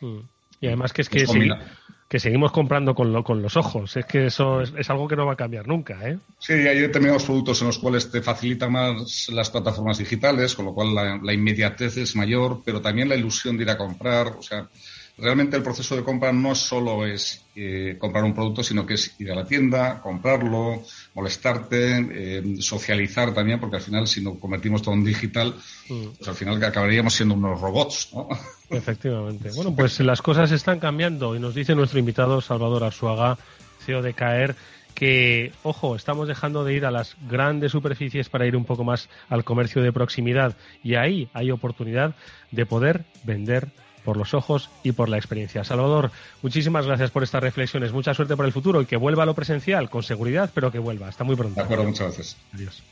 [0.01, 0.19] Mm.
[0.59, 1.25] Y además que es que
[2.07, 3.97] que seguimos comprando con, con los ojos.
[3.97, 6.07] Es que eso es, algo que no va a cambiar nunca.
[6.07, 6.17] ¿eh?
[6.39, 10.73] Sí, hay determinados productos en los cuales te facilitan más las plataformas digitales, con lo
[10.73, 14.27] cual la, la inmediatez es mayor, pero también la ilusión de ir a comprar.
[14.27, 14.67] O sea,
[15.17, 19.19] realmente el proceso de compra no solo es eh, comprar un producto, sino que es
[19.19, 24.81] ir a la tienda, comprarlo, molestarte, eh, socializar también, porque al final si nos convertimos
[24.81, 25.55] todo en digital,
[25.89, 26.05] mm.
[26.17, 28.27] pues al final acabaríamos siendo unos robots, ¿no?
[28.69, 29.51] Efectivamente.
[29.55, 33.37] Bueno, pues las cosas están cambiando y nos dice nuestro invitado Salvador Arzuaga,
[33.85, 34.55] CEO de CAER,
[34.95, 39.09] que, ojo, estamos dejando de ir a las grandes superficies para ir un poco más
[39.29, 42.15] al comercio de proximidad y ahí hay oportunidad
[42.51, 43.69] de poder vender
[44.03, 45.63] por los ojos y por la experiencia.
[45.63, 46.11] Salvador,
[46.41, 47.91] muchísimas gracias por estas reflexiones.
[47.91, 50.79] Mucha suerte por el futuro y que vuelva a lo presencial, con seguridad, pero que
[50.79, 51.07] vuelva.
[51.07, 51.55] Hasta muy pronto.
[51.55, 52.37] De acuerdo, muchas gracias.
[52.53, 52.83] Adiós.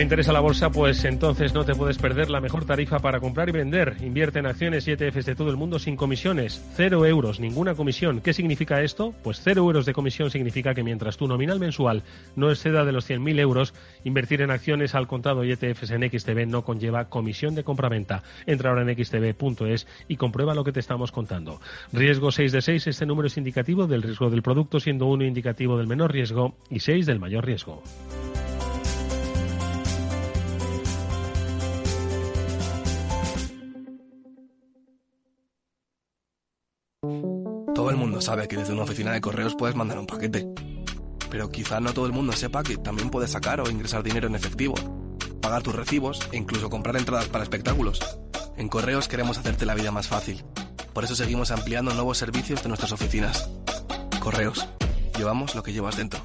[0.00, 0.70] ¿Te interesa la bolsa?
[0.70, 3.98] Pues entonces no te puedes perder la mejor tarifa para comprar y vender.
[4.00, 6.64] Invierte en acciones y ETFs de todo el mundo sin comisiones.
[6.74, 8.22] Cero euros, ninguna comisión.
[8.22, 9.12] ¿Qué significa esto?
[9.22, 12.02] Pues cero euros de comisión significa que mientras tu nominal mensual
[12.34, 16.46] no exceda de los 100.000 euros, invertir en acciones al contado y ETFs en XTB
[16.46, 18.22] no conlleva comisión de compraventa.
[18.46, 21.60] Entra ahora en xtb.es y comprueba lo que te estamos contando.
[21.92, 25.76] Riesgo 6 de 6, este número es indicativo del riesgo del producto, siendo uno indicativo
[25.76, 27.82] del menor riesgo y 6 del mayor riesgo.
[37.80, 40.46] Todo el mundo sabe que desde una oficina de correos puedes mandar un paquete.
[41.30, 44.34] Pero quizá no todo el mundo sepa que también puedes sacar o ingresar dinero en
[44.34, 44.74] efectivo,
[45.40, 47.98] pagar tus recibos e incluso comprar entradas para espectáculos.
[48.58, 50.44] En correos queremos hacerte la vida más fácil.
[50.92, 53.48] Por eso seguimos ampliando nuevos servicios de nuestras oficinas.
[54.20, 54.68] Correos.
[55.16, 56.20] Llevamos lo que llevas dentro.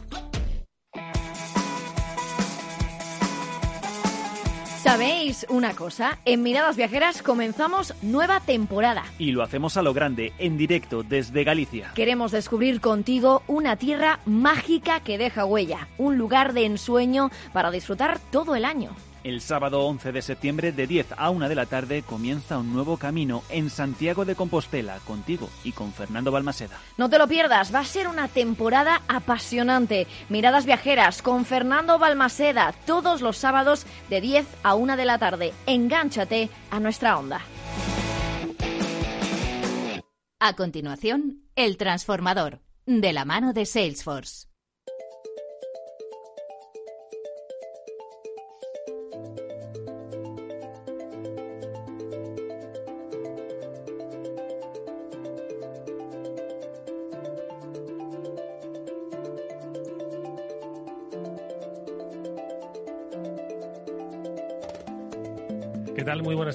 [4.86, 6.20] ¿Sabéis una cosa?
[6.26, 9.04] En Miradas Viajeras comenzamos nueva temporada.
[9.18, 11.92] Y lo hacemos a lo grande, en directo desde Galicia.
[11.96, 18.20] Queremos descubrir contigo una tierra mágica que deja huella, un lugar de ensueño para disfrutar
[18.32, 18.92] todo el año.
[19.26, 22.98] El sábado 11 de septiembre de 10 a 1 de la tarde comienza un nuevo
[22.98, 26.80] camino en Santiago de Compostela contigo y con Fernando Balmaseda.
[26.96, 30.06] No te lo pierdas, va a ser una temporada apasionante.
[30.30, 35.54] Miradas viajeras con Fernando Balmaseda todos los sábados de 10 a 1 de la tarde.
[35.66, 37.42] Engánchate a nuestra onda.
[40.40, 44.55] A continuación, El Transformador, de la mano de Salesforce.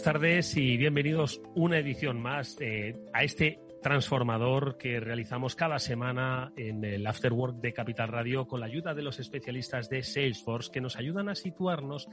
[0.00, 6.54] Buenas tardes y bienvenidos una edición más eh, a este transformador que realizamos cada semana
[6.56, 10.80] en el Afterwork de Capital Radio con la ayuda de los especialistas de Salesforce que
[10.80, 12.08] nos ayudan a situarnos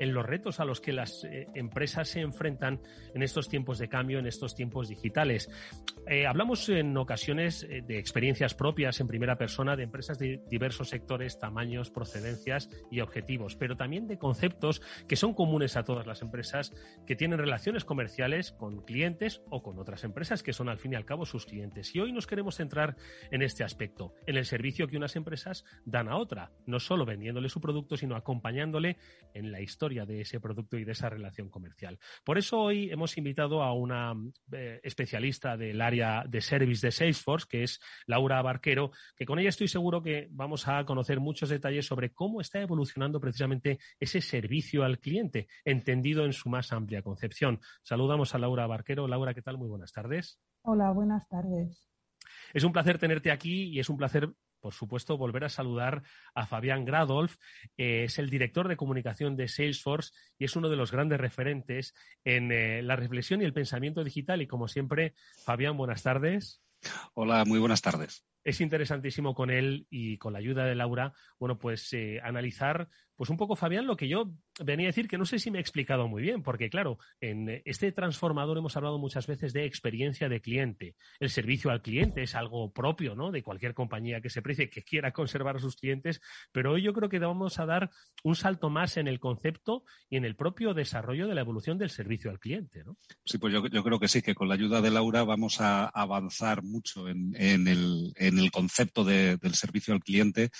[0.00, 2.80] en los retos a los que las eh, empresas se enfrentan
[3.14, 5.48] en estos tiempos de cambio, en estos tiempos digitales.
[6.08, 10.88] Eh, hablamos en ocasiones eh, de experiencias propias en primera persona de empresas de diversos
[10.88, 16.22] sectores, tamaños, procedencias y objetivos, pero también de conceptos que son comunes a todas las
[16.22, 16.72] empresas
[17.06, 20.96] que tienen relaciones comerciales con clientes o con otras empresas que son al fin y
[20.96, 21.94] al cabo sus clientes.
[21.94, 22.96] Y hoy nos queremos centrar
[23.30, 27.50] en este aspecto, en el servicio que unas empresas dan a otra, no solo vendiéndole
[27.50, 28.96] su producto, sino acompañándole
[29.34, 31.98] en la historia de ese producto y de esa relación comercial.
[32.24, 34.14] Por eso hoy hemos invitado a una
[34.52, 39.48] eh, especialista del área de service de Salesforce, que es Laura Barquero, que con ella
[39.48, 44.84] estoy seguro que vamos a conocer muchos detalles sobre cómo está evolucionando precisamente ese servicio
[44.84, 47.60] al cliente, entendido en su más amplia concepción.
[47.82, 49.08] Saludamos a Laura Barquero.
[49.08, 49.58] Laura, ¿qué tal?
[49.58, 50.38] Muy buenas tardes.
[50.62, 51.88] Hola, buenas tardes.
[52.52, 56.02] Es un placer tenerte aquí y es un placer por supuesto, volver a saludar
[56.34, 57.36] a Fabián Gradolf.
[57.76, 61.94] Eh, es el director de comunicación de Salesforce y es uno de los grandes referentes
[62.24, 64.42] en eh, la reflexión y el pensamiento digital.
[64.42, 66.62] Y como siempre, Fabián, buenas tardes.
[67.14, 71.58] Hola, muy buenas tardes es interesantísimo con él y con la ayuda de Laura, bueno,
[71.58, 72.88] pues eh, analizar,
[73.20, 74.32] pues un poco, Fabián, lo que yo
[74.64, 77.60] venía a decir, que no sé si me he explicado muy bien, porque claro, en
[77.66, 80.94] este transformador hemos hablado muchas veces de experiencia de cliente.
[81.18, 83.30] El servicio al cliente es algo propio, ¿no?
[83.30, 86.94] De cualquier compañía que se precie, que quiera conservar a sus clientes, pero hoy yo
[86.94, 87.90] creo que vamos a dar
[88.24, 91.90] un salto más en el concepto y en el propio desarrollo de la evolución del
[91.90, 92.96] servicio al cliente, ¿no?
[93.26, 96.62] Sí, pues yo, creo que sí, que con la ayuda de Laura vamos a avanzar
[96.62, 100.50] mucho en, el en el concepto del servicio al cliente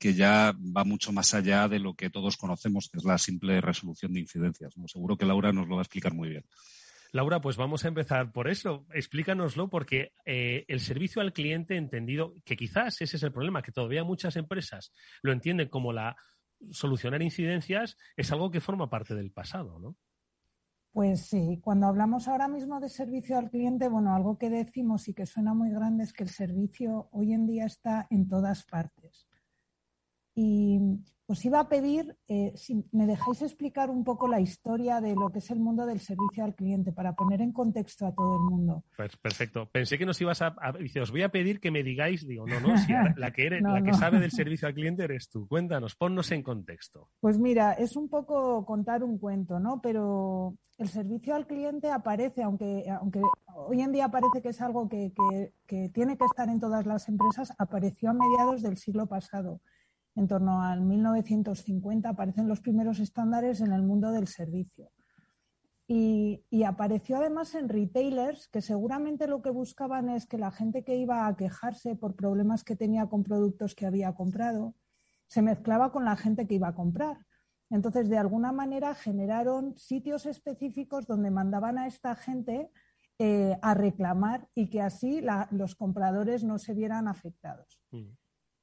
[0.00, 3.60] que ya va mucho más allá de lo que todos conocemos, que es la simple
[3.60, 4.74] resolución de incidencias.
[4.86, 6.44] Seguro que Laura nos lo va a explicar muy bien.
[7.12, 8.86] Laura, pues vamos a empezar por eso.
[8.94, 13.72] Explícanoslo, porque eh, el servicio al cliente entendido, que quizás ese es el problema, que
[13.72, 14.90] todavía muchas empresas
[15.22, 16.16] lo entienden como la
[16.70, 19.96] solucionar incidencias, es algo que forma parte del pasado, ¿no?
[20.92, 25.14] Pues sí, cuando hablamos ahora mismo de servicio al cliente, bueno, algo que decimos y
[25.14, 29.29] que suena muy grande es que el servicio hoy en día está en todas partes.
[30.42, 30.80] Y
[31.26, 35.30] os iba a pedir eh, si me dejáis explicar un poco la historia de lo
[35.30, 38.50] que es el mundo del servicio al cliente para poner en contexto a todo el
[38.50, 38.82] mundo.
[38.96, 39.68] Pues perfecto.
[39.70, 42.58] Pensé que nos ibas a, dice, os voy a pedir que me digáis, digo, no,
[42.60, 45.46] no, si la que eres, la que sabe del servicio al cliente eres tú.
[45.46, 47.10] Cuéntanos, ponnos en contexto.
[47.20, 49.82] Pues mira, es un poco contar un cuento, ¿no?
[49.82, 53.20] Pero el servicio al cliente aparece, aunque, aunque
[53.54, 55.12] hoy en día parece que es algo que,
[55.66, 59.60] que tiene que estar en todas las empresas, apareció a mediados del siglo pasado
[60.20, 64.90] en torno al 1950 aparecen los primeros estándares en el mundo del servicio.
[65.92, 70.94] Y, apareció además en retailers que seguramente lo que buscaban es que la gente que
[70.94, 74.76] iba a quejarse por problemas que tenía con productos que había comprado
[75.26, 77.26] se mezclaba con la gente que iba a comprar.
[77.70, 82.70] Entonces, de alguna manera generaron sitios específicos donde mandaban a esta gente
[83.18, 87.80] eh, a reclamar y que así los compradores no se vieran afectados.
[87.90, 88.10] Mm.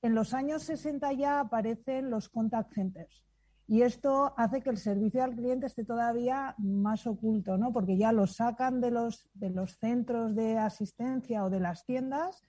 [0.01, 3.23] En los años 60 ya aparecen los contact centers
[3.69, 7.73] y esto hace que el servicio al cliente esté todavía más oculto, ¿no?
[7.73, 12.41] Porque ya lo sacan de los, de los centros de asistencia o de las tiendas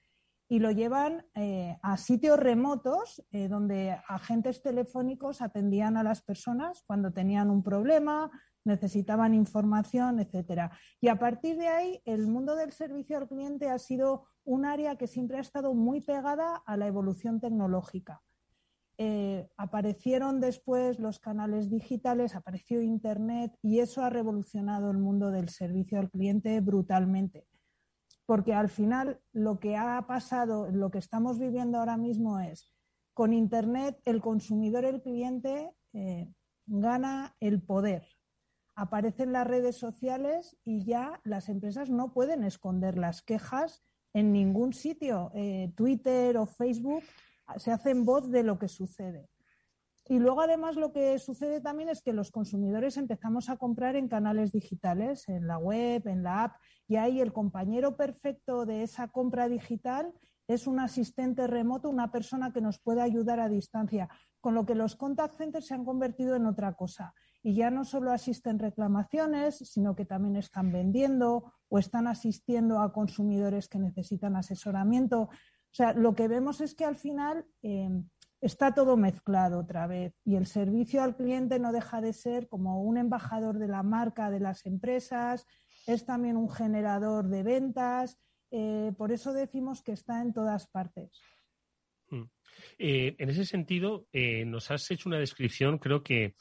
[0.49, 6.85] y lo llevan eh, a sitios remotos eh, donde agentes telefónicos atendían a las personas
[6.87, 8.31] cuando tenían un problema,
[8.69, 10.71] necesitaban información, etcétera.
[11.01, 14.97] Y a partir de ahí, el mundo del servicio al cliente ha sido un área
[14.97, 18.23] que siempre ha estado muy pegada a la evolución tecnológica.
[19.01, 25.49] Eh, aparecieron después los canales digitales, apareció Internet y eso ha revolucionado el mundo del
[25.49, 27.47] servicio al cliente brutalmente.
[28.27, 32.75] Porque al final lo que ha pasado, lo que estamos viviendo ahora mismo es,
[33.15, 36.33] con Internet el consumidor, el cliente, eh,
[36.67, 38.05] gana el poder.
[38.81, 43.83] Aparecen las redes sociales y ya las empresas no pueden esconder las quejas
[44.15, 45.33] en ningún sitio.
[45.35, 47.03] Eh, Twitter o Facebook
[47.57, 49.29] se hacen voz de lo que sucede.
[50.07, 54.07] Y luego, además, lo que sucede también es que los consumidores empezamos a comprar en
[54.07, 59.09] canales digitales, en la web, en la app, y ahí el compañero perfecto de esa
[59.09, 60.15] compra digital
[60.47, 64.09] es un asistente remoto, una persona que nos puede ayudar a distancia,
[64.41, 67.13] con lo que los contact centers se han convertido en otra cosa.
[67.43, 72.93] Y ya no solo asisten reclamaciones, sino que también están vendiendo o están asistiendo a
[72.93, 75.29] consumidores que necesitan asesoramiento.
[75.71, 77.91] O sea, lo que vemos es que al final eh,
[78.41, 82.83] está todo mezclado otra vez y el servicio al cliente no deja de ser como
[82.83, 85.47] un embajador de la marca de las empresas,
[85.87, 88.19] es también un generador de ventas.
[88.51, 91.21] Eh, por eso decimos que está en todas partes.
[92.09, 92.23] Mm.
[92.79, 94.07] Eh, en ese sentido,
[94.47, 96.35] nos has hecho una descripción, creo que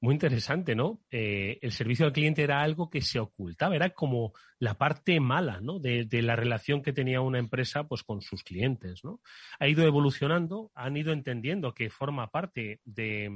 [0.00, 1.00] muy interesante, ¿no?
[1.10, 5.60] Eh, el servicio al cliente era algo que se ocultaba, era como la parte mala,
[5.60, 5.78] ¿no?
[5.78, 9.20] De, la relación que tenía una empresa, pues, con sus clientes, ¿no?
[9.58, 13.30] Ha ido evolucionando, han ido entendiendo que forma parte de,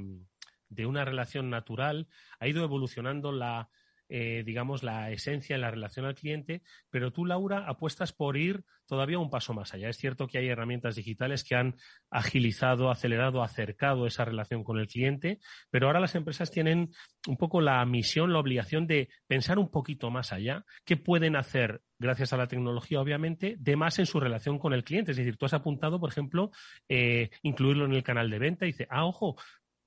[0.69, 2.07] de una relación natural,
[2.39, 3.69] ha ido evolucionando la,
[4.13, 8.65] eh, digamos, la esencia en la relación al cliente, pero tú, Laura, apuestas por ir
[8.85, 9.87] todavía un paso más allá.
[9.87, 11.77] Es cierto que hay herramientas digitales que han
[12.09, 16.91] agilizado, acelerado, acercado esa relación con el cliente, pero ahora las empresas tienen
[17.25, 21.81] un poco la misión, la obligación de pensar un poquito más allá, qué pueden hacer
[21.97, 25.11] gracias a la tecnología, obviamente, de más en su relación con el cliente.
[25.11, 26.51] Es decir, tú has apuntado, por ejemplo,
[26.89, 29.37] eh, incluirlo en el canal de venta y dice, ah, ojo,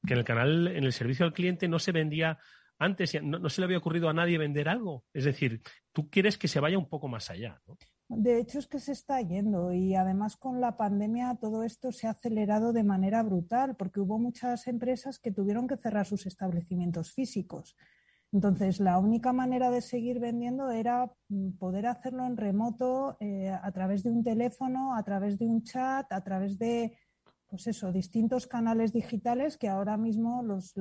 [0.06, 2.38] que en el canal, en el servicio al cliente no se vendía
[2.78, 5.04] antes no, se le había ocurrido a nadie vender algo.
[5.12, 7.60] Es decir, tú quieres que se vaya un poco más allá.
[7.66, 7.76] ¿no?
[8.08, 12.06] De hecho, es que se está yendo y además con la pandemia todo esto se
[12.06, 17.12] ha acelerado de manera brutal porque hubo muchas empresas que tuvieron que cerrar sus establecimientos
[17.12, 17.76] físicos.
[18.34, 23.70] Entonces, la única manera de seguir vendiendo era mm, poder hacerlo en remoto, eh, a
[23.70, 26.98] través de un teléfono, a través de un chat, a través de
[27.54, 30.74] pues eso, distintos canales digitales que ahora mismo los,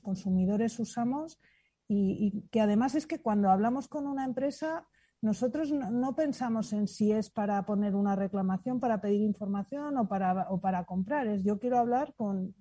[0.00, 1.38] consumidores usamos
[1.86, 4.86] y, que además es que cuando hablamos con una empresa,
[5.20, 10.46] nosotros no, pensamos en si es para poner una reclamación, para pedir información o para,
[10.48, 11.26] o para comprar.
[11.26, 12.54] Es yo quiero hablar con,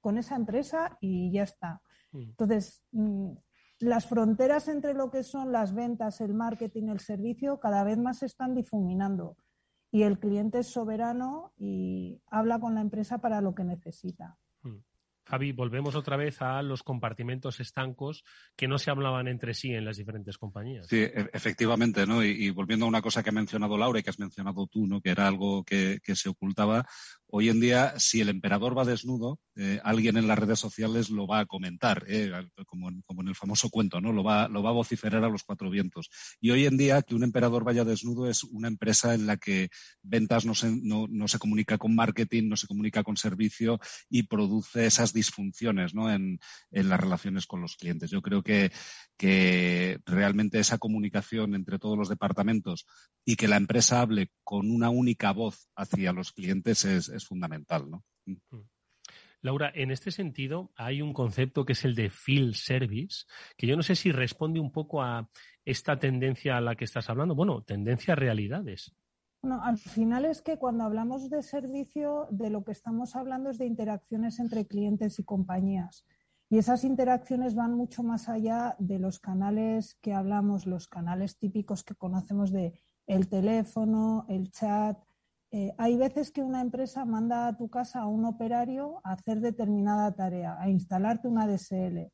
[0.00, 1.82] con esa empresa y ya está.
[2.10, 2.22] Mm.
[2.30, 3.30] Entonces, mm,
[3.78, 8.18] las fronteras entre lo que son las ventas, el marketing, el servicio, cada vez más
[8.18, 9.36] se están difuminando
[9.92, 14.38] y el cliente es soberano y habla con la empresa para lo que necesita.
[14.62, 14.78] Hmm.
[15.24, 18.24] Javi, volvemos otra vez a los compartimentos estancos
[18.56, 20.86] que no se hablaban entre sí en las diferentes compañías.
[20.88, 22.24] Sí, e-, efectivamente, ¿no?
[22.24, 25.00] Y, volviendo a una cosa que ha mencionado Laura y que has mencionado tú, ¿no?
[25.00, 26.86] Que era algo que, que se ocultaba,
[27.34, 31.26] Hoy en día, si el emperador va desnudo, eh, alguien en las redes sociales lo
[31.26, 32.30] va a comentar, eh,
[32.66, 34.12] como, en, el famoso cuento, ¿no?
[34.12, 36.10] Lo va, lo va a vociferar a los cuatro vientos.
[36.42, 39.70] Y hoy en día, que un emperador vaya desnudo es una empresa en la que
[40.02, 43.80] ventas no se, comunica con marketing, no se comunica con servicio
[44.10, 46.38] y produce esas disfunciones en,
[46.70, 48.10] las relaciones con los clientes.
[48.10, 48.70] Yo creo que
[50.04, 52.84] realmente esa comunicación entre todos los departamentos
[53.24, 58.04] y que la empresa hable con una única voz hacia los clientes es, fundamental, ¿no?
[58.26, 58.36] Mm.
[59.42, 63.24] Laura, en este sentido hay un concepto que es el de field service,
[63.56, 65.28] que yo no sé si responde un poco a
[65.64, 67.34] esta tendencia a la que estás hablando.
[67.34, 68.94] Bueno, tendencia a realidades.
[69.42, 73.58] Bueno, al final es que cuando hablamos de servicio, de lo que estamos hablando es
[73.58, 76.06] de interacciones entre clientes y compañías.
[76.48, 81.82] Y esas interacciones van mucho más allá de los canales que hablamos, los canales típicos
[81.82, 84.98] que conocemos de el teléfono, el chat.
[85.52, 89.40] Eh, hay veces que una empresa manda a tu casa a un operario a hacer
[89.40, 92.10] determinada tarea, a instalarte una DSL.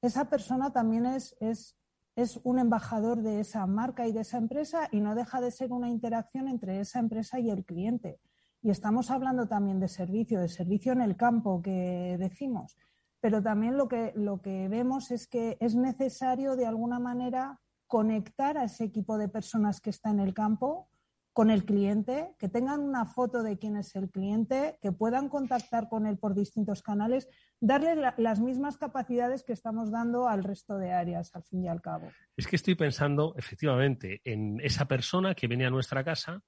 [0.00, 1.76] Esa persona también es, es
[2.16, 5.72] es un embajador de esa marca y de esa empresa y no deja de ser
[5.72, 8.20] una interacción entre esa empresa y el cliente.
[8.62, 12.76] Y estamos hablando también de servicio, de servicio en el campo que decimos,
[13.20, 18.56] pero también lo que, lo que vemos es que es necesario de alguna manera conectar
[18.58, 20.88] a ese equipo de personas que está en el campo
[21.34, 25.88] con el cliente, que tengan una foto de quién es el cliente, que puedan contactar
[25.88, 27.28] con él por distintos canales,
[27.60, 31.82] darle las mismas capacidades que estamos dando al resto de áreas, al fin y al
[31.82, 32.08] cabo.
[32.36, 36.40] Es que estoy pensando efectivamente en esa persona que viene a nuestra casa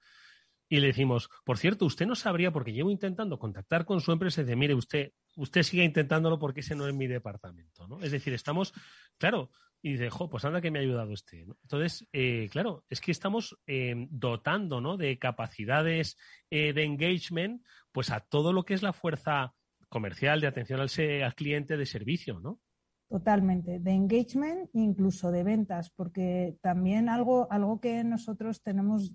[0.68, 4.40] y le decimos, por cierto, usted no sabría, porque llevo intentando contactar con su empresa
[4.40, 8.00] y dice, mire, usted, usted sigue intentándolo porque ese no es mi departamento, ¿no?
[8.02, 8.72] Es decir, estamos,
[9.18, 9.50] claro,
[9.86, 11.42] y dice, pues anda que me ha ayudado este.
[11.42, 14.96] Entonces, eh, claro, es que estamos eh, dotando ¿no?
[14.96, 16.16] de capacidades
[16.50, 17.62] eh, de engagement
[17.92, 19.54] pues a todo lo que es la fuerza
[19.88, 20.90] comercial, de atención al,
[21.22, 22.58] al cliente, de servicio, ¿no?
[23.08, 29.12] Totalmente, de engagement incluso de ventas, porque también algo, algo que nosotros tenemos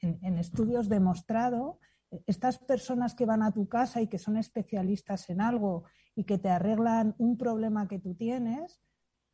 [0.00, 1.78] en, estudios demostrado,
[2.26, 5.84] estas personas que van a tu casa y que son especialistas en algo
[6.16, 8.80] y que te arreglan un problema que tú tienes,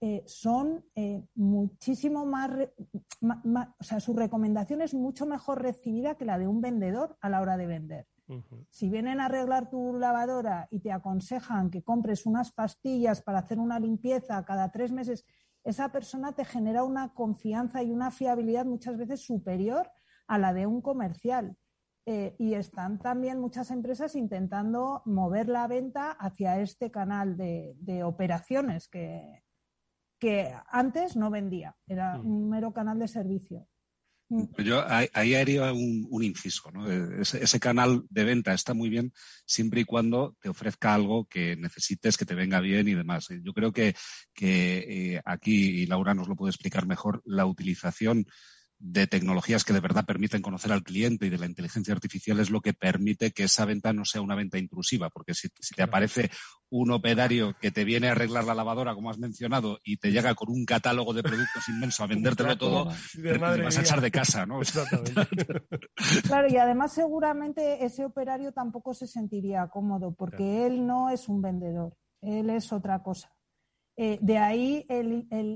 [0.01, 2.51] eh, son eh, muchísimo más,
[3.21, 7.41] o sea, su recomendación es mucho mejor recibida que la de un vendedor a la
[7.41, 8.07] hora de vender.
[8.69, 13.59] Si vienen a arreglar tu lavadora y te aconsejan que compres unas pastillas para hacer
[13.59, 15.25] una limpieza cada tres meses,
[15.65, 19.91] esa persona te genera una confianza y una fiabilidad muchas veces superior
[20.27, 21.57] a la de un comercial.
[22.05, 28.89] Eh, y están también muchas empresas intentando mover la venta hacia este canal de operaciones
[28.89, 29.43] que,
[30.19, 32.27] que antes no vendía, era mm.
[32.27, 33.69] un mero canal de servicio.
[34.31, 34.45] Mm.
[34.63, 36.71] Yo ahí haría un, inciso.
[36.71, 36.91] ¿no?
[36.91, 39.13] Ese, canal de venta está muy bien
[39.47, 43.29] siempre y cuando te ofrezca algo que necesites, que te venga bien y demás.
[43.43, 43.95] Yo creo que,
[44.35, 48.27] que eh, aquí, y Laura nos lo puede explicar mejor, la utilización
[48.81, 52.51] de tecnologías que de verdad permiten conocer al cliente y de la inteligencia artificial es
[52.51, 56.31] lo que permite que esa venta no sea una venta intrusiva, porque si, te aparece
[56.71, 60.35] un operario que te viene a arreglar la lavadora, como has mencionado, y te llega
[60.35, 64.47] con un catálogo de productos inmenso a vendértelo todo, te, vas a echar de casa,
[64.47, 64.61] ¿no?
[66.23, 71.43] claro, y además seguramente ese operario tampoco se sentiría cómodo, porque él no es un
[71.43, 73.33] vendedor, él es otra cosa.
[74.01, 74.87] Eh, de ahí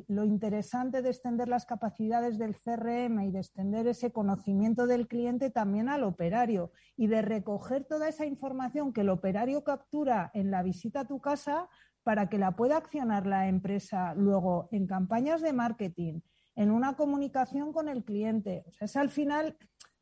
[0.09, 5.49] lo interesante de extender las capacidades del CRM y de extender ese conocimiento del cliente
[5.51, 10.65] también al operario y de recoger toda esa información que el operario captura en la
[10.65, 11.69] visita a tu casa
[12.03, 16.21] para que la pueda accionar la empresa luego en campañas de marketing,
[16.57, 18.65] en una comunicación con el cliente.
[18.67, 19.57] O sea, es al final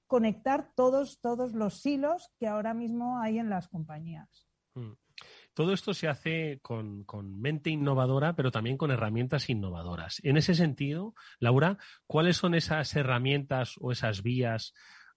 [0.06, 4.48] conectar todos, todos los hilos que ahora mismo hay en las compañías.
[4.74, 4.92] Mm.
[5.54, 7.04] Todo esto se hace con,
[7.40, 10.20] mente innovadora, pero también con herramientas innovadoras.
[10.22, 14.72] En ese sentido, Laura, ¿cuáles son esas herramientas o esas vías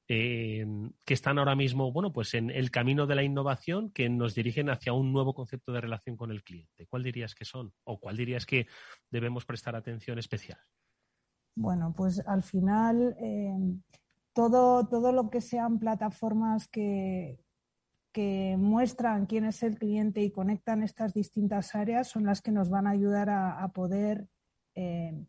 [0.08, 0.66] eh,
[1.06, 4.70] que están ahora mismo, bueno, pues en el camino de la innovación que nos dirigen
[4.70, 6.88] hacia un nuevo concepto de relación con el cliente?
[6.88, 7.74] ¿Cuál dirías que son?
[7.84, 8.68] ¿O cuál dirías que
[9.10, 10.60] debemos prestar atención especial?
[11.56, 13.56] Bueno, pues al final eh,
[14.34, 17.40] todo, todo lo que sean plataformas que,
[18.14, 22.70] que muestran quién es el cliente y conectan estas distintas áreas son las que nos
[22.70, 24.30] van a ayudar a, poder
[24.76, 25.26] eh,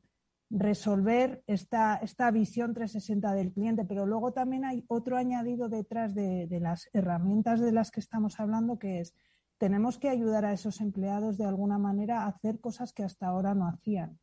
[0.50, 3.84] resolver esta, esta, visión 360 del cliente.
[3.84, 8.78] Pero luego también hay otro añadido detrás de, las herramientas de las que estamos hablando,
[8.78, 9.14] que es
[9.58, 13.54] tenemos que ayudar a esos empleados de alguna manera a hacer cosas que hasta ahora
[13.54, 14.18] no hacían.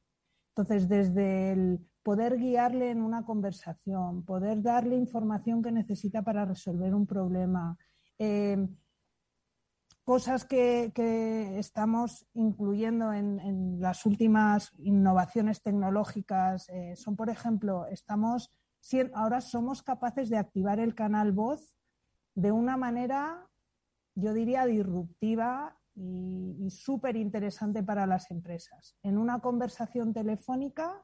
[0.49, 6.93] Entonces, desde el poder guiarle en una conversación, poder darle información que necesita para resolver
[6.93, 7.77] un problema,
[8.23, 8.67] eh,
[10.03, 10.91] cosas que,
[11.57, 18.51] estamos incluyendo en, las últimas innovaciones tecnológicas eh, son, por ejemplo, estamos
[19.13, 21.75] ahora somos capaces de activar el canal voz
[22.35, 23.49] de una manera,
[24.13, 28.95] yo diría, disruptiva y, súper interesante para las empresas.
[29.01, 31.03] En una conversación telefónica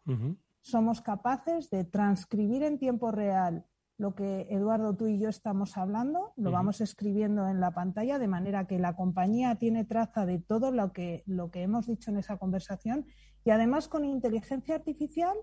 [0.62, 3.66] somos capaces de transcribir en tiempo real
[3.98, 8.28] lo que Eduardo, tú y yo estamos hablando, lo vamos escribiendo en la pantalla de
[8.28, 12.18] manera que la compañía tiene traza de todo lo que, lo que hemos dicho en
[12.18, 13.08] esa conversación
[13.44, 15.36] y además con inteligencia artificial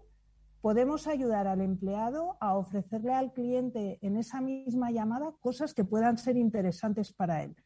[0.60, 6.16] podemos ayudar al empleado a ofrecerle al cliente en esa misma llamada cosas que puedan
[6.16, 7.56] ser interesantes para él.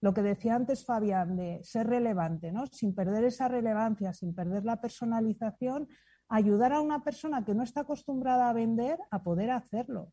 [0.00, 2.66] Lo que decía antes Fabián de ser relevante, ¿no?
[2.66, 5.88] Sin perder esa relevancia, sin perder la personalización,
[6.28, 10.12] ayudar a una persona que no está acostumbrada a vender a poder hacerlo.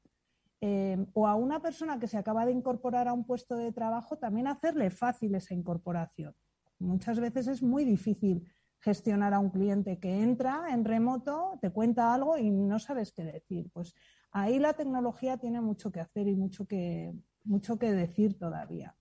[0.62, 4.18] Eh, o a una persona que se acaba de incorporar a un puesto de trabajo,
[4.18, 6.34] también hacerle fácil esa incorporación.
[6.80, 8.48] Muchas veces es muy difícil
[8.80, 13.24] gestionar a un cliente que entra en remoto, te cuenta algo y no sabes qué
[13.24, 13.70] decir.
[13.74, 13.96] Pues
[14.32, 18.96] ahí la tecnología tiene mucho que hacer y mucho que, mucho que decir todavía.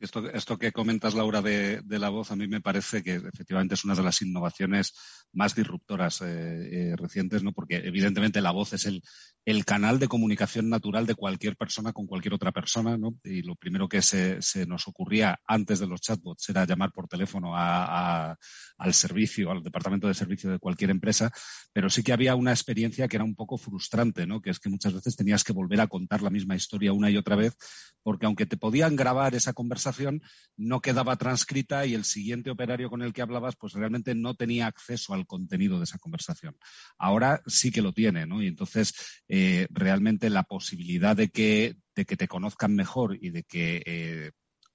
[0.00, 3.84] Esto, esto que comentas, Laura, de, la voz, a mí me parece que efectivamente es
[3.84, 4.94] una de las innovaciones
[5.32, 7.52] más disruptoras eh, eh, recientes, ¿no?
[7.52, 9.02] Porque evidentemente la voz es el,
[9.50, 13.14] el, canal de comunicación natural de cualquier persona con cualquier otra persona, ¿no?
[13.24, 17.52] Y lo primero que se, nos ocurría antes de los chatbots era llamar por teléfono
[17.56, 18.36] al
[18.92, 21.30] servicio, al departamento de servicio de cualquier empresa,
[21.72, 24.40] pero sí que había una experiencia que era un poco frustrante, ¿no?
[24.40, 27.16] Que es que muchas veces tenías que volver a contar la misma historia una y
[27.16, 27.56] otra vez,
[28.02, 30.22] porque aunque te podían grabar esa conversación,
[30.56, 34.66] no quedaba transcrita y el siguiente operario con el que hablabas pues realmente no tenía
[34.66, 36.56] acceso al contenido de esa conversación.
[36.98, 38.42] Ahora sí que lo tiene, ¿no?
[38.42, 38.94] Y entonces
[39.70, 44.30] realmente la posibilidad de que, de que te conozcan mejor y de que eh,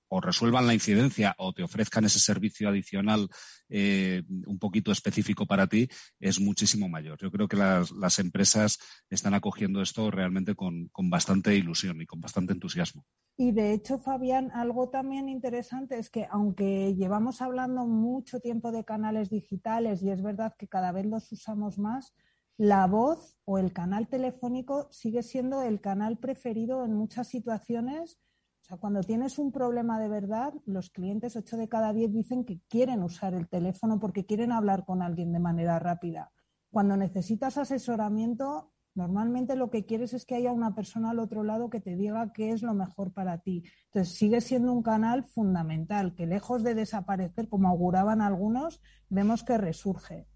[0.08, 3.28] o resuelvan la incidencia o te ofrezcan ese servicio adicional
[3.70, 5.88] eh, un poquito específico para ti,
[6.20, 7.18] es muchísimo mayor.
[7.20, 8.78] Yo creo que las, empresas
[9.10, 13.04] están acogiendo esto realmente con, bastante ilusión y con bastante entusiasmo.
[13.38, 18.86] Y de hecho, Fabián, algo también interesante es que aunque llevamos hablando mucho tiempo de
[18.86, 22.14] canales digitales y es verdad que cada vez los usamos más,
[22.58, 28.20] la voz o el canal telefónico sigue siendo el canal preferido en muchas situaciones
[28.66, 32.46] o sea, cuando tienes un problema de verdad, los clientes 8 de cada 10 dicen
[32.46, 36.32] que quieren usar el teléfono porque quieren hablar con alguien de manera rápida.
[36.72, 41.70] Cuando necesitas asesoramiento, normalmente lo que quieres es que haya una persona al otro lado
[41.70, 43.66] que te diga qué es lo mejor para ti.
[43.94, 49.60] Entonces, sigue siendo un canal fundamental que lejos de desaparecer, como auguraban algunos, vemos que
[49.60, 50.28] resurge.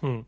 [0.00, 0.20] Hmm.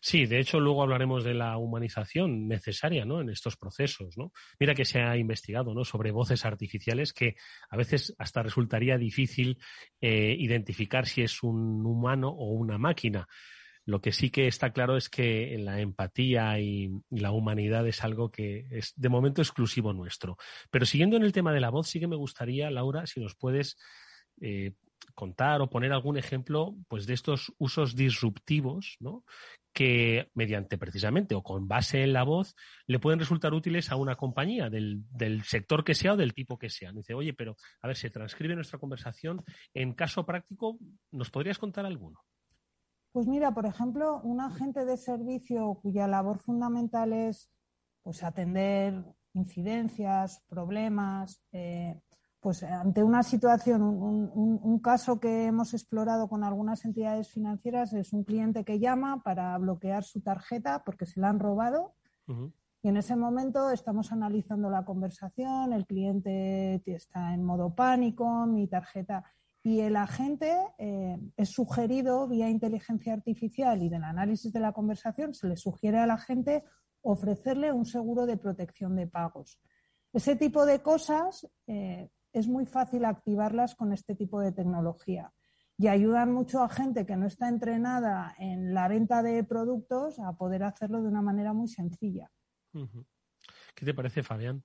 [0.00, 3.20] Sí, de hecho luego hablaremos de la humanización necesaria ¿no?
[3.20, 4.16] en estos procesos.
[4.16, 4.32] ¿no?
[4.58, 5.84] Mira que se ha investigado ¿no?
[5.84, 7.36] sobre voces artificiales que
[7.68, 9.58] a veces hasta resultaría difícil
[10.00, 13.28] eh, identificar si es un humano o una máquina.
[13.84, 18.30] Lo que sí que está claro es que la empatía y, la humanidad es algo
[18.30, 20.36] que es de momento exclusivo nuestro.
[20.70, 23.34] Pero siguiendo en el tema de la voz, sí que me gustaría, Laura, si nos
[23.34, 23.76] puedes
[24.40, 24.72] eh,
[25.14, 29.24] contar o poner algún ejemplo pues de estos usos disruptivos ¿no?
[29.72, 32.54] que mediante precisamente o con base en la voz
[32.86, 36.58] le pueden resultar útiles a una compañía del, del sector que sea o del tipo
[36.58, 36.92] que sea.
[36.92, 39.44] dice, oye, pero a ver, se transcribe nuestra conversación.
[39.74, 40.78] En caso práctico,
[41.12, 42.20] ¿nos podrías contar alguno?
[43.12, 47.50] Pues mira, por ejemplo, un agente de servicio cuya labor fundamental es
[48.02, 49.04] pues atender
[49.34, 52.00] incidencias, problemas, eh,
[52.40, 58.24] pues ante una situación, un, caso que hemos explorado con algunas entidades financieras es un
[58.24, 61.94] cliente que llama para bloquear su tarjeta porque se la han robado.
[62.82, 68.66] Y en ese momento estamos analizando la conversación, el cliente está en modo pánico, mi
[68.68, 69.22] tarjeta.
[69.62, 75.34] Y el agente eh, es sugerido vía inteligencia artificial y del análisis de la conversación,
[75.34, 76.64] se le sugiere al agente
[77.02, 79.60] ofrecerle un seguro de protección de pagos.
[80.12, 85.32] Ese tipo de cosas eh, es muy fácil activarlas con este tipo de tecnología
[85.80, 90.34] y ayudan mucho a gente que no está entrenada en la venta de productos a
[90.34, 92.30] poder hacerlo de una manera muy sencilla.
[93.74, 94.62] ¿Qué te parece, Fabián?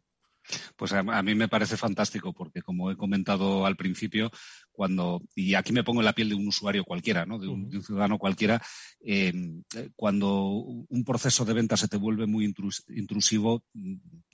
[0.75, 4.29] Pues a, mí me parece fantástico porque, como he comentado al principio,
[4.71, 7.39] cuando, y aquí me pongo en la piel de un usuario cualquiera, ¿no?
[7.39, 8.61] de, un, ciudadano cualquiera,
[8.99, 9.63] em,
[9.95, 12.53] cuando un proceso de venta se te vuelve muy
[12.89, 13.63] intrusivo,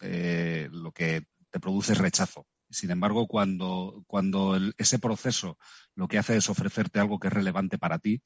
[0.01, 2.45] eh, lo que te produce es rechazo.
[2.71, 5.57] Sin embargo, cuando, cuando ese proceso
[5.95, 8.21] lo que hace es ofrecerte algo que es relevante para ti,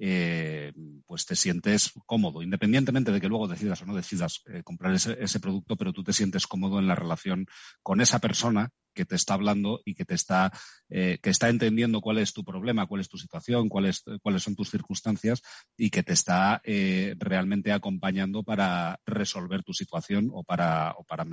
[0.00, 0.72] eh,
[1.06, 5.40] pues te sientes cómodo, independientemente de que luego decidas o no decidas eh, comprar ese,
[5.40, 7.46] producto, pero tú te sientes cómodo en la relación
[7.82, 10.52] con esa persona que te está hablando y que te está,
[10.88, 14.02] eh, que está entendiendo cuál es tu problema, cuál es tu situación, cuáles
[14.38, 15.42] son tus circunstancias
[15.76, 21.24] y que te está realmente acompañando para resolver tu situación o para, o para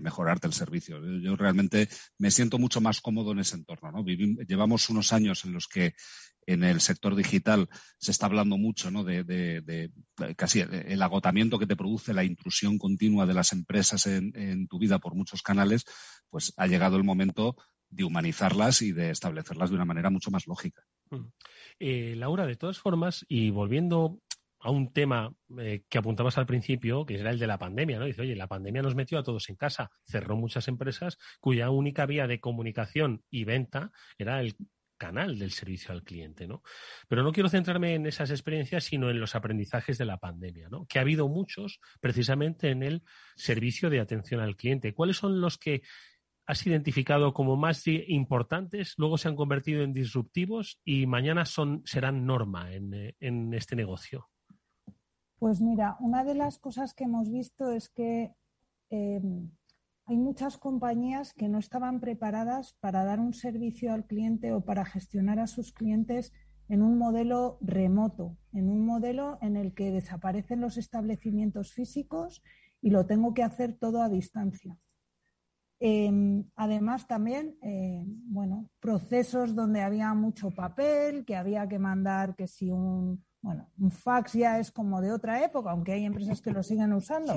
[0.00, 1.00] mejorarte el servicio.
[1.20, 3.92] Yo realmente me siento mucho más cómodo en ese entorno.
[3.92, 4.02] ¿no?
[4.02, 5.94] llevamos unos años en los que
[6.46, 7.68] en el sector digital
[7.98, 9.04] se está hablando mucho ¿no?
[9.04, 9.90] de,
[10.36, 14.78] casi el agotamiento que te produce la intrusión continua de las empresas en, en, tu
[14.78, 15.84] vida por muchos canales,
[16.30, 17.56] pues ha llegado el momento
[17.92, 20.82] de humanizarlas y de establecerlas de una manera mucho más lógica.
[21.10, 21.26] Mm.
[21.78, 24.18] Eh, Laura, de todas formas, y volviendo
[24.60, 28.06] a un tema eh, que apuntabas al principio, que era el de la pandemia, ¿no?
[28.06, 32.06] Dice, oye, la pandemia nos metió a todos en casa, cerró muchas empresas cuya única
[32.06, 34.56] vía de comunicación y venta era el
[35.02, 36.62] canal del servicio al cliente, ¿no?
[37.08, 40.86] Pero no quiero centrarme en esas experiencias, sino en los aprendizajes de la pandemia, ¿no?
[40.86, 43.02] Que ha habido muchos precisamente en el
[43.34, 44.94] servicio de atención al cliente.
[44.94, 45.82] ¿Cuáles son los que
[46.46, 52.24] has identificado como más importantes, luego se han convertido en disruptivos y mañana son, serán
[52.24, 53.16] norma en, eh,
[53.56, 54.28] este negocio?
[55.36, 58.36] Pues mira, una de las cosas que hemos visto es que
[58.88, 59.50] em,
[60.06, 64.84] hay muchas compañías que no estaban preparadas para dar un servicio al cliente o para
[64.84, 66.32] gestionar a sus clientes
[66.68, 72.42] en un modelo remoto, en un modelo en el que desaparecen los establecimientos físicos
[72.80, 74.76] y lo tengo que hacer todo a distancia.
[75.78, 82.46] Em, además, también, eh, bueno, procesos donde había mucho papel, que había que mandar, que
[82.46, 86.52] si un, bueno, un fax ya es como de otra época, aunque hay empresas que
[86.52, 87.34] lo siguen usando.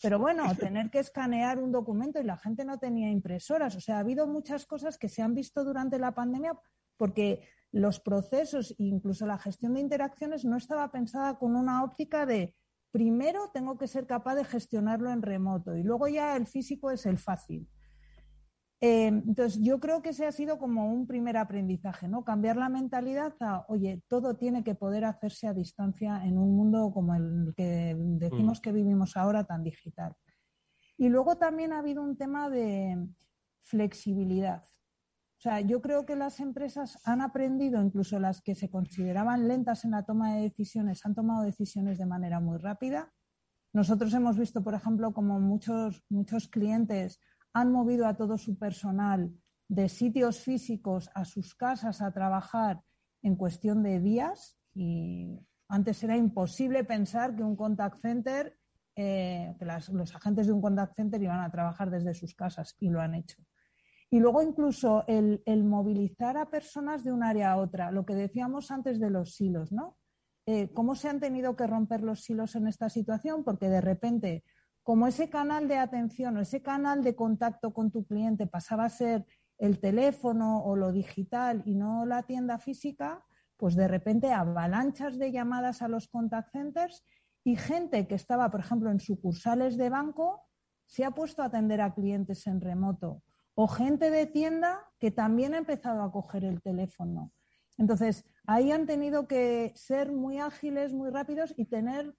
[0.00, 3.74] Pero bueno, tener que escanear un documento y la gente no tenía impresoras.
[3.74, 6.56] O sea, ha habido muchas cosas que se han visto durante la pandemia
[6.96, 7.42] porque
[7.72, 12.54] los procesos e incluso la gestión de interacciones no estaba pensada con una óptica de
[12.92, 17.06] primero tengo que ser capaz de gestionarlo en remoto y luego ya el físico es
[17.06, 17.68] el fácil.
[18.82, 22.24] Eh, entonces, yo creo que ese ha sido como un primer aprendizaje, ¿no?
[22.24, 26.90] Cambiar la mentalidad a, oye, todo tiene que poder hacerse a distancia en un mundo
[26.92, 28.62] como el que decimos mm.
[28.62, 30.16] que vivimos ahora tan digital.
[30.96, 33.06] Y luego también ha habido un tema de
[33.62, 34.62] flexibilidad.
[34.62, 39.84] O sea, yo creo que las empresas han aprendido, incluso las que se consideraban lentas
[39.84, 43.12] en la toma de decisiones, han tomado decisiones de manera muy rápida.
[43.72, 47.20] Nosotros hemos visto, por ejemplo, como muchos, muchos clientes
[47.52, 49.32] han movido a todo su personal
[49.68, 52.80] de sitios físicos a sus casas a trabajar
[53.22, 55.38] en cuestión de días y
[55.68, 58.58] antes era imposible pensar que un contact center,
[58.96, 62.88] eh, que los agentes de un contact center iban a trabajar desde sus casas y
[62.88, 63.36] lo han hecho.
[64.10, 68.72] Y luego incluso el, movilizar a personas de un área a otra, lo que decíamos
[68.72, 69.96] antes de los silos, ¿no?
[70.46, 73.44] Eh, ¿Cómo se han tenido que romper los silos en esta situación?
[73.44, 74.42] Porque de repente
[74.82, 78.88] como ese canal de atención o ese canal de contacto con tu cliente pasaba a
[78.90, 79.26] ser
[79.58, 83.24] el teléfono o lo digital y no la tienda física,
[83.56, 87.04] pues de repente avalanchas de llamadas a los contact centers
[87.44, 90.46] y gente que estaba, por ejemplo, en sucursales de banco,
[90.86, 93.22] se ha puesto a atender a clientes en remoto.
[93.54, 97.32] O gente de tienda que también ha empezado a coger el teléfono.
[97.76, 102.14] Entonces, ahí han tenido que ser muy ágiles, muy rápidos y tener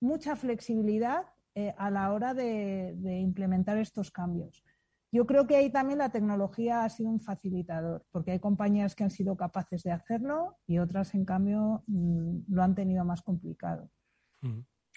[0.00, 1.24] mucha flexibilidad
[1.54, 4.64] eh, a la hora de, implementar estos cambios.
[5.12, 9.04] Yo creo que ahí también la tecnología ha sido un facilitador, porque hay compañías que
[9.04, 13.88] han sido capaces de hacerlo y otras, en cambio, mm, lo han tenido más complicado.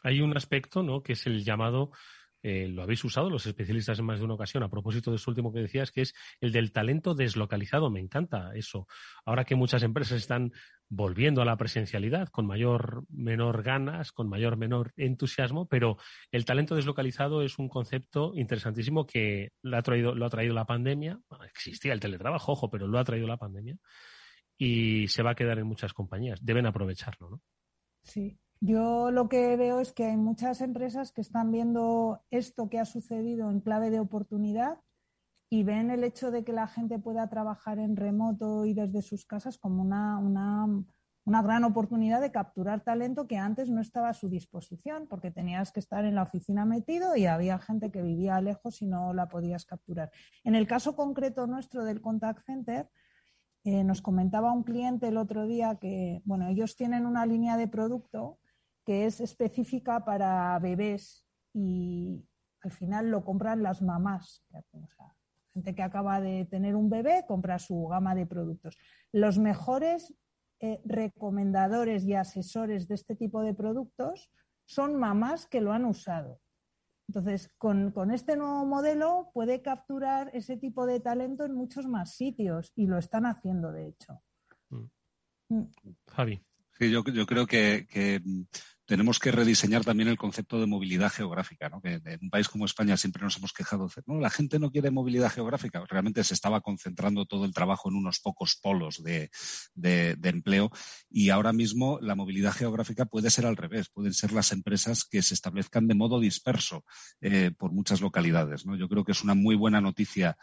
[0.03, 1.03] Hay un aspecto, ¿no?
[1.03, 1.91] Que es el llamado
[2.50, 5.30] eh, lo habéis usado los especialistas en más de una ocasión a propósito de eso
[5.30, 7.89] último que decías, que es el del talento deslocalizado.
[7.89, 8.88] Me encanta eso.
[9.26, 10.54] Ahora que muchas empresas están
[10.88, 15.98] volviendo a la presencialidad con mayor, menor ganas, con mayor, menor entusiasmo, pero
[16.32, 20.66] el talento deslocalizado es un concepto interesantísimo que lo ha traído, lo ha traído la
[20.66, 21.20] pandemia.
[21.54, 23.76] existía el teletrabajo, ojo, pero lo ha traído la pandemia
[24.58, 26.39] y se va a quedar en muchas compañías.
[26.41, 27.41] Deben aprovecharlo, ¿no?
[28.04, 32.80] Sí, yo lo que veo es que hay muchas empresas que están viendo esto que
[32.80, 34.80] ha sucedido en clave de oportunidad
[35.49, 39.26] y ven el hecho de que la gente pueda trabajar en remoto y desde sus
[39.26, 44.28] casas como una, una, gran oportunidad de capturar talento que antes no estaba a su
[44.28, 48.82] disposición porque tenías que estar en la oficina metido y había gente que vivía lejos
[48.82, 50.12] y no la podías capturar.
[50.43, 52.89] En el caso concreto nuestro del contact center,
[53.64, 57.68] eh, nos comentaba un cliente el otro día que, bueno, ellos tienen una línea de
[57.68, 58.39] producto
[58.88, 62.26] que es específica para bebés y
[62.62, 64.46] al final lo compran las mamás.
[65.54, 68.78] gente que acaba de tener un bebé compra su gama de productos.
[69.12, 70.14] Los mejores
[70.62, 74.32] eh, recomendadores y asesores de este tipo de productos
[74.66, 76.40] son mamás que lo han usado.
[77.10, 82.72] Entonces, con, este nuevo modelo puede capturar ese tipo de talento en muchos más sitios
[82.74, 84.22] y lo están haciendo, de hecho.
[84.70, 84.86] Mm.
[85.50, 85.72] Mm.
[86.08, 86.48] Javi.
[86.80, 88.22] Sí, yo, creo que,
[88.88, 91.82] tenemos que rediseñar también el concepto de movilidad geográfica, ¿no?
[91.82, 94.92] que en un país como España siempre nos hemos quejado no, la gente no quiere
[94.92, 99.30] movilidad geográfica, realmente se estaba concentrando todo el trabajo en unos pocos polos de,
[100.24, 100.72] empleo
[101.10, 105.22] y ahora mismo la movilidad geográfica puede ser al revés, pueden ser las empresas que
[105.22, 106.86] se establezcan de modo disperso
[107.22, 108.64] eh, por muchas localidades.
[108.78, 110.38] Yo creo que es una muy buena noticia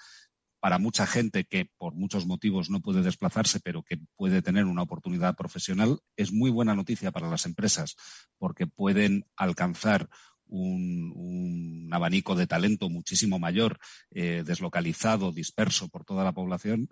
[0.64, 4.80] para mucha gente que por muchos motivos no puede desplazarse, pero que puede tener una
[4.80, 7.96] oportunidad profesional, es muy buena noticia para las empresas
[8.38, 10.08] porque pueden alcanzar
[10.46, 13.78] un, abanico de talento muchísimo mayor,
[14.10, 16.88] eh, deslocalizado, disperso por toda la población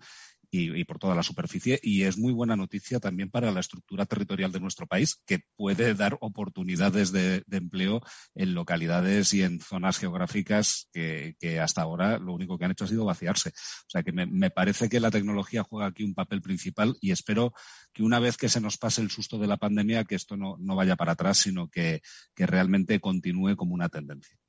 [0.55, 1.81] y, por toda la superficie.
[1.83, 5.95] Y es muy buena noticia también para la estructura territorial de nuestro país, que puede
[5.95, 8.03] dar oportunidades de, empleo
[8.35, 12.89] en localidades y en zonas geográficas que, hasta ahora lo único que han hecho ha
[12.89, 13.49] sido vaciarse.
[13.51, 17.55] O sea que me, parece que la tecnología juega aquí un papel principal y espero
[17.95, 20.59] que una vez que se nos pase el susto de la pandemia, que esto no,
[20.77, 22.03] vaya para atrás, sino que
[22.37, 24.42] realmente continúe como una tendencia.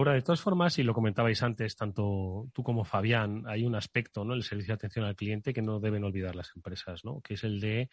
[0.00, 4.24] Ahora, de todas formas, y lo comentabais antes, tanto tú como Fabián, hay un aspecto,
[4.24, 4.32] ¿no?
[4.32, 7.20] El servicio de atención al cliente que no deben olvidar las empresas, ¿no?
[7.20, 7.90] Que es el de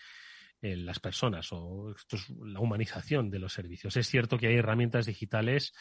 [0.61, 3.97] eh, las personas o esto es la humanización de los servicios.
[3.97, 5.73] Es cierto que hay herramientas digitales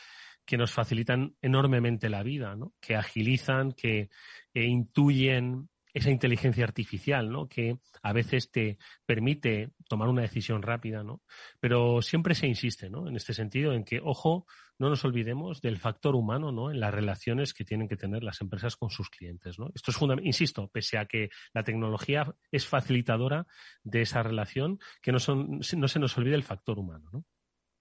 [0.44, 2.74] que nos facilitan enormemente la vida, ¿no?
[2.80, 4.10] Que agilizan, que
[4.52, 7.48] intuyen esa inteligencia artificial, ¿no?
[7.48, 11.22] Que a veces te permite tomar una decisión rápida, ¿no?
[11.60, 13.06] Pero siempre se insiste, ¿no?
[13.06, 14.44] En este sentido, en que, ojo,
[14.78, 16.70] no nos olvidemos del factor humano, ¿no?
[16.70, 19.70] En las relaciones que tienen que tener las empresas con sus clientes, ¿no?
[19.74, 23.46] Esto es fundamental, insisto, pese a que la tecnología es facilitadora
[23.82, 27.24] de esa relación, que no, no se nos olvide el factor humano, ¿no?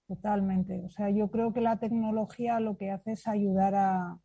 [0.08, 0.82] Totalmente.
[0.84, 4.18] O sea, yo creo que la tecnología lo que hace es ayudar a,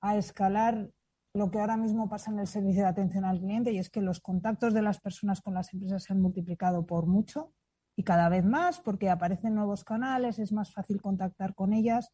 [0.00, 0.90] a escalar
[1.32, 4.00] lo que ahora mismo pasa en el servicio de atención al cliente y es que
[4.00, 7.52] los contactos de las personas con las empresas se han multiplicado por mucho
[7.96, 12.10] y cada vez más porque aparecen nuevos canales, es más fácil contactar con ellas.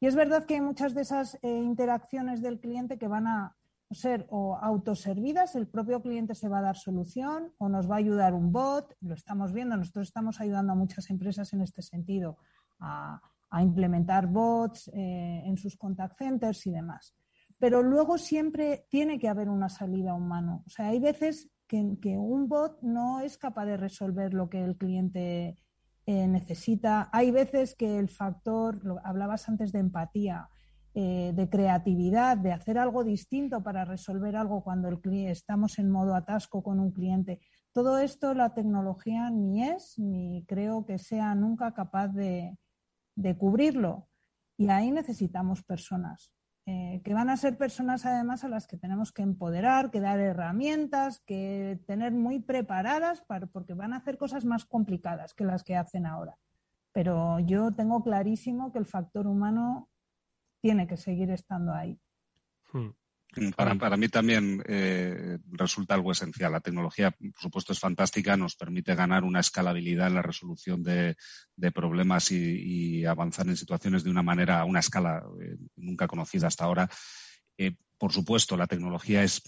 [0.00, 3.56] Y es verdad que hay muchas de esas eh, interacciones del cliente que van a
[3.90, 7.98] ser o autoservidas, el propio cliente se va a dar solución o nos va a
[7.98, 12.38] ayudar un bot, lo estamos viendo, nosotros estamos ayudando a muchas empresas en este sentido
[12.78, 13.20] a,
[13.60, 17.16] implementar bots eh, en sus contact centers y demás
[17.60, 20.62] pero luego siempre tiene que haber una salida humana.
[20.66, 24.76] O sea, hay veces que, un bot no es capaz de resolver lo que el
[24.76, 25.56] cliente
[26.06, 27.08] eh, necesita.
[27.12, 30.48] Hay veces que el factor, lo, hablabas antes de empatía,
[30.94, 36.16] eh, de creatividad, de hacer algo distinto para resolver algo cuando el estamos en modo
[36.16, 37.38] atasco con un cliente.
[37.72, 42.58] Todo esto la tecnología ni es ni creo que sea nunca capaz de
[43.38, 44.08] cubrirlo.
[44.56, 46.32] Y ahí necesitamos personas.
[46.66, 50.20] Eh, que van a ser personas además a las que tenemos que empoderar, que dar
[50.20, 55.64] herramientas, que tener muy preparadas para, porque van a hacer cosas más complicadas que las
[55.64, 56.36] que hacen ahora.
[56.92, 59.88] Pero yo tengo clarísimo que el factor humano
[60.60, 61.98] tiene que seguir estando ahí.
[62.72, 62.90] Hmm.
[63.56, 66.50] Para, para, mí también eh, resulta algo esencial.
[66.50, 71.16] La tecnología, por supuesto, es fantástica, nos permite ganar una escalabilidad en la resolución de,
[71.72, 76.64] problemas y, avanzar en situaciones de una manera, a una escala eh, nunca conocida hasta
[76.64, 76.88] ahora.
[77.56, 79.42] Eh, por supuesto, la tecnología es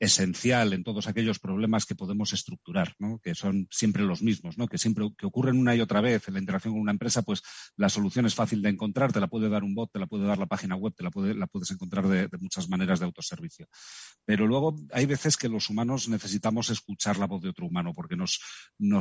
[0.00, 3.20] esencial en todos aquellos problemas que podemos estructurar, ¿no?
[3.20, 4.66] que son siempre los mismos, ¿no?
[4.66, 7.42] que siempre que ocurren una y otra vez en la interacción con una empresa, pues
[7.76, 10.26] la solución es fácil de encontrar, te la puede dar un bot, te la puede
[10.26, 13.68] dar la página web, te la, puede, la puedes encontrar de, muchas maneras de autoservicio.
[14.24, 18.16] Pero luego hay veces que los humanos necesitamos escuchar la voz de otro humano, porque
[18.16, 18.40] nos,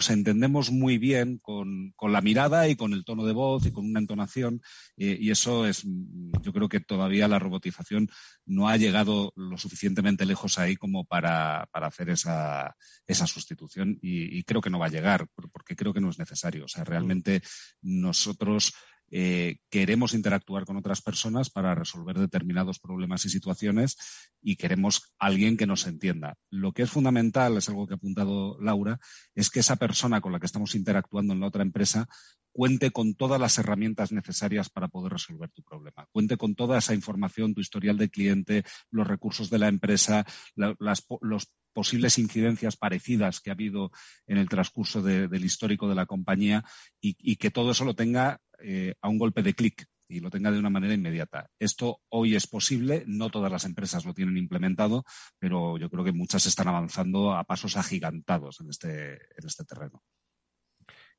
[0.09, 3.85] entendemos muy bien con, con la mirada y con el tono de voz y con
[3.85, 4.61] una entonación,
[4.97, 8.09] eh, y eso es, yo creo que todavía la robotización
[8.45, 12.75] no ha llegado lo suficientemente lejos ahí como para, para hacer esa,
[13.07, 16.65] esa sustitución y, creo que no va a llegar porque creo que no es necesario.
[16.65, 17.41] O sea, realmente
[17.81, 18.73] nosotros
[19.15, 23.95] eh, queremos interactuar con otras personas para resolver determinados problemas y situaciones
[24.41, 26.35] y queremos alguien que nos entienda.
[26.49, 28.99] Lo que es fundamental, es algo que ha apuntado Laura,
[29.35, 32.07] es que esa persona con la que estamos interactuando en la otra empresa
[32.53, 36.07] cuente con todas las herramientas necesarias para poder resolver tu problema.
[36.11, 40.25] Cuente con toda esa información, tu historial de cliente, los recursos de la empresa,
[40.55, 43.91] las, los posibles incidencias parecidas que ha habido
[44.27, 46.63] en el transcurso del histórico de la compañía
[47.01, 50.51] y, que todo eso lo tenga eh, a un golpe de clic y lo tenga
[50.51, 51.49] de una manera inmediata.
[51.59, 55.03] Esto hoy es posible, no todas las empresas lo tienen implementado,
[55.39, 60.03] pero yo creo que muchas están avanzando a pasos agigantados en este, en este terreno.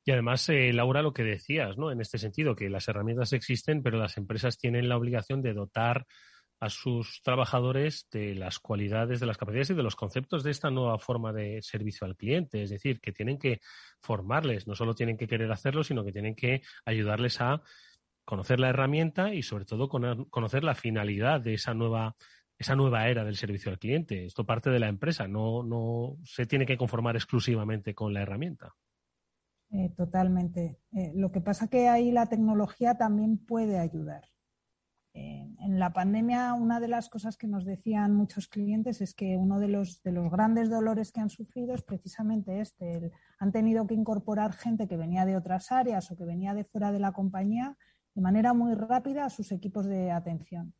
[0.05, 1.91] Y además, eh, Laura, lo que decías, ¿no?
[1.91, 6.05] En este sentido, que las herramientas existen, pero las empresas tienen la obligación de dotar
[6.59, 10.69] a sus trabajadores de las cualidades, de las capacidades y de los conceptos de esta
[10.69, 12.61] nueva forma de servicio al cliente.
[12.61, 13.61] Es decir, que tienen que
[13.99, 17.63] formarles, no solo tienen que querer hacerlo, sino que tienen que ayudarles a
[18.25, 22.15] conocer la herramienta y sobre todo conocer la finalidad de esa nueva
[22.57, 24.25] esa nueva era del servicio al cliente.
[24.25, 28.75] Esto parte de la empresa, no, no se tiene que conformar exclusivamente con la herramienta.
[29.71, 30.79] Eh, totalmente.
[30.91, 34.23] Eh, lo que pasa que ahí la tecnología también puede ayudar.
[35.17, 39.59] en la pandemia, una de las cosas que nos decían muchos clientes es que uno
[39.59, 43.13] de los, de los grandes dolores que han sufrido es precisamente este.
[43.39, 46.91] han tenido que incorporar gente que venía de otras áreas o que venía de fuera
[46.91, 47.77] de la compañía
[48.15, 50.73] de manera muy rápida a sus equipos de atención.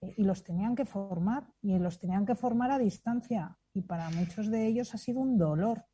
[0.00, 3.58] Y los tenían que formar, y los tenían que formar a distancia.
[3.72, 5.86] Y para muchos de ellos ha sido un dolor.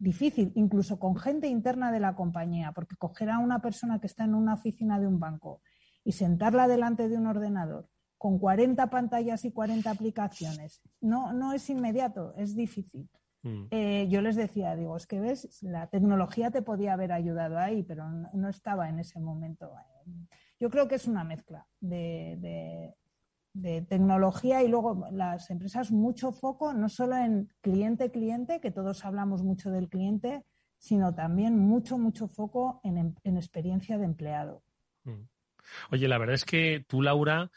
[0.00, 4.24] Difícil, incluso con gente interna de la compañía, porque coger a una persona que está
[4.24, 5.60] en una oficina de un banco
[6.04, 7.86] y sentarla delante de un ordenador
[8.16, 13.10] con 40 pantallas y 40 aplicaciones, no, no es inmediato, es difícil.
[13.42, 13.66] Mm.
[13.70, 17.82] Eh, yo les decía, digo, es que ves, la tecnología te podía haber ayudado ahí,
[17.82, 19.70] pero no, estaba en ese momento.
[20.58, 22.94] Yo creo que es una mezcla de, de
[23.88, 29.70] tecnología y luego las empresas mucho foco no solo en cliente-cliente, que todos hablamos mucho
[29.70, 30.44] del cliente,
[30.78, 34.62] sino también mucho, mucho foco en, experiencia de empleado.
[35.04, 35.24] Mm.
[35.90, 37.50] Oye, la verdad es que tú, Laura,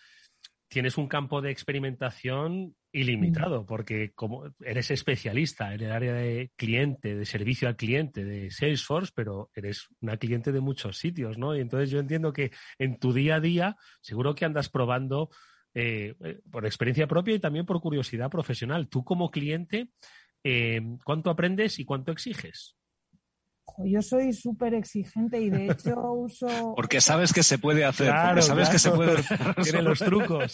[0.68, 7.16] tienes un campo de experimentación ilimitado, porque como eres especialista en el área de cliente,
[7.16, 11.56] de servicio al cliente, de Salesforce, pero eres una cliente de muchos sitios, ¿no?
[11.56, 15.30] Y entonces yo entiendo que en tu día a día seguro que andas probando
[15.76, 18.88] eh, eh, por experiencia propia y también por curiosidad profesional.
[18.90, 19.90] Tú como cliente,
[20.44, 22.78] eh, ¿cuánto aprendes y cuánto exiges?
[23.84, 26.74] Yo soy súper exigente y de hecho uso...
[26.76, 29.14] Porque sabes que se puede hacer, porque sabes que se puede
[29.58, 29.84] hacer.
[29.84, 30.54] los trucos.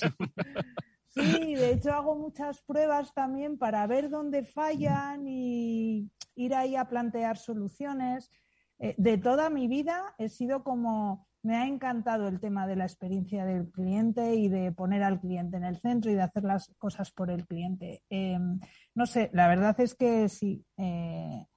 [1.09, 6.87] Sí, de hecho hago muchas pruebas también para ver dónde fallan y ir ahí a
[6.87, 8.31] plantear soluciones.
[8.77, 13.45] de toda mi vida he sido como me ha encantado el tema de la experiencia
[13.45, 17.11] del cliente y de poner al cliente en el centro y de hacer las cosas
[17.11, 18.03] por el cliente.
[18.09, 18.59] Em,
[18.95, 21.47] no sé, la verdad es que sí, eh,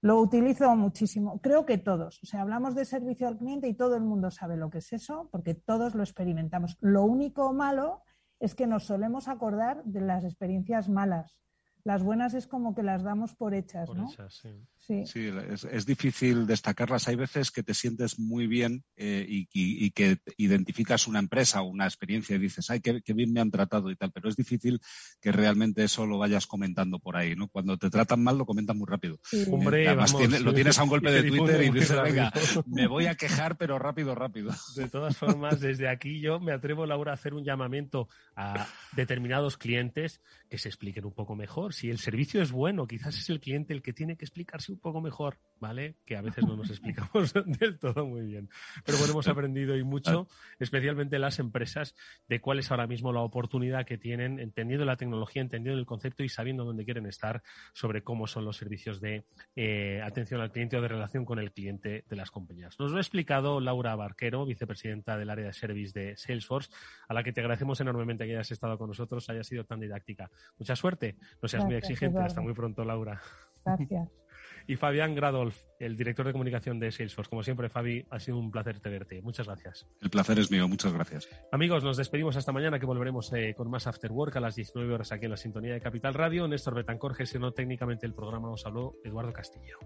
[0.00, 1.40] lo utilizo muchísimo.
[1.40, 2.20] Creo que todos.
[2.22, 4.92] O sea, hablamos de servicio al cliente y todo el mundo sabe lo que es
[4.92, 6.76] eso porque todos lo experimentamos.
[6.80, 8.02] Lo único malo
[8.40, 11.42] es que nos solemos acordar de las experiencias malas
[11.84, 14.08] las buenas es como que las damos por hechas, ¿no?
[14.28, 14.50] sí.
[14.86, 15.30] Sí.
[15.70, 17.08] es, difícil destacarlas.
[17.08, 21.84] Hay veces que te sientes muy bien eh, y, que identificas una empresa o una
[21.84, 24.80] experiencia y dices, ay, qué, bien me han tratado y tal, pero es difícil
[25.20, 27.48] que realmente eso lo vayas comentando por ahí, ¿no?
[27.48, 29.18] Cuando te tratan mal lo comentan muy rápido.
[29.50, 32.32] Hombre, además lo tienes a un golpe de Twitter y dices, venga,
[32.66, 34.52] me voy a quejar, pero rápido, rápido.
[34.76, 38.66] De todas formas, desde aquí yo me atrevo, Laura, a hacer un llamamiento a
[38.96, 43.28] determinados clientes que se expliquen un poco mejor si el servicio es bueno, quizás es
[43.30, 45.96] el cliente el que tiene que explicarse un poco mejor, ¿vale?
[46.04, 48.48] Que a veces no nos explicamos del todo muy bien.
[48.84, 50.26] Pero bueno, hemos aprendido y mucho,
[50.58, 51.94] especialmente las empresas,
[52.28, 56.24] de cuál es ahora mismo la oportunidad que tienen, entendiendo la tecnología, entendiendo el concepto
[56.24, 57.42] y sabiendo dónde quieren estar
[57.72, 59.24] sobre cómo son los servicios de
[59.56, 62.78] eh, atención al cliente o de relación con el cliente de las compañías.
[62.78, 66.70] Nos lo ha explicado Laura Barquero, vicepresidenta del área de service de Salesforce,
[67.08, 70.30] a la que te agradecemos enormemente que hayas estado con nosotros, haya sido tan didáctica.
[70.58, 71.16] Mucha suerte.
[71.40, 72.18] No seas muy exigente.
[72.18, 73.20] Hasta muy pronto, Laura.
[73.64, 74.21] Gracias.
[74.66, 77.28] Y Fabián Gradolf, el director de comunicación de Salesforce.
[77.28, 79.20] Como siempre, Fabi, ha sido un placer tenerte.
[79.22, 79.86] Muchas gracias.
[80.00, 80.68] El placer es mío.
[80.68, 81.28] Muchas gracias.
[81.50, 84.92] Amigos, nos despedimos hasta mañana que volveremos eh, con más After Work a las 19
[84.92, 86.46] horas aquí en la sintonía de Capital Radio.
[86.48, 88.50] Néstor Betancor gestionó técnicamente el programa.
[88.50, 89.78] Os habló Eduardo Castillo.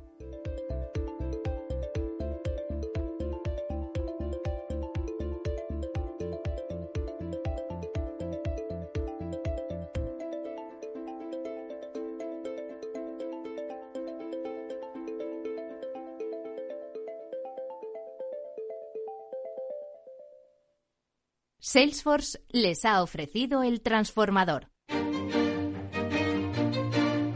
[21.77, 24.71] Salesforce les ha ofrecido el transformador.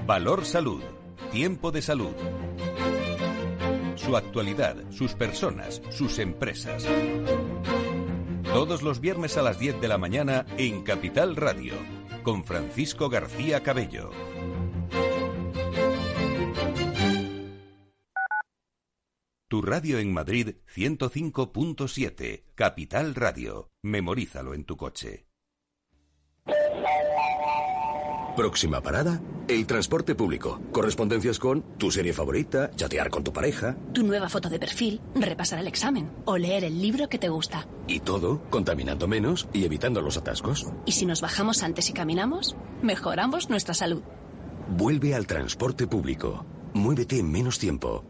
[0.07, 0.83] Valor Salud.
[1.31, 2.15] Tiempo de salud.
[3.97, 6.87] Su actualidad, sus personas, sus empresas.
[8.45, 11.75] Todos los viernes a las 10 de la mañana en Capital Radio,
[12.23, 14.11] con Francisco García Cabello.
[19.61, 23.69] Tu radio en Madrid 105.7, Capital Radio.
[23.83, 25.27] Memorízalo en tu coche.
[28.35, 30.63] Próxima parada, el transporte público.
[30.73, 33.77] Correspondencias con tu serie favorita, chatear con tu pareja.
[33.93, 37.69] Tu nueva foto de perfil, repasar el examen o leer el libro que te gusta.
[37.87, 40.73] Y todo contaminando menos y evitando los atascos.
[40.87, 42.57] ¿Y si nos bajamos antes y caminamos?
[42.81, 44.03] Mejoramos nuestra salud.
[44.71, 46.47] Vuelve al transporte público.
[46.73, 48.10] Muévete en menos tiempo.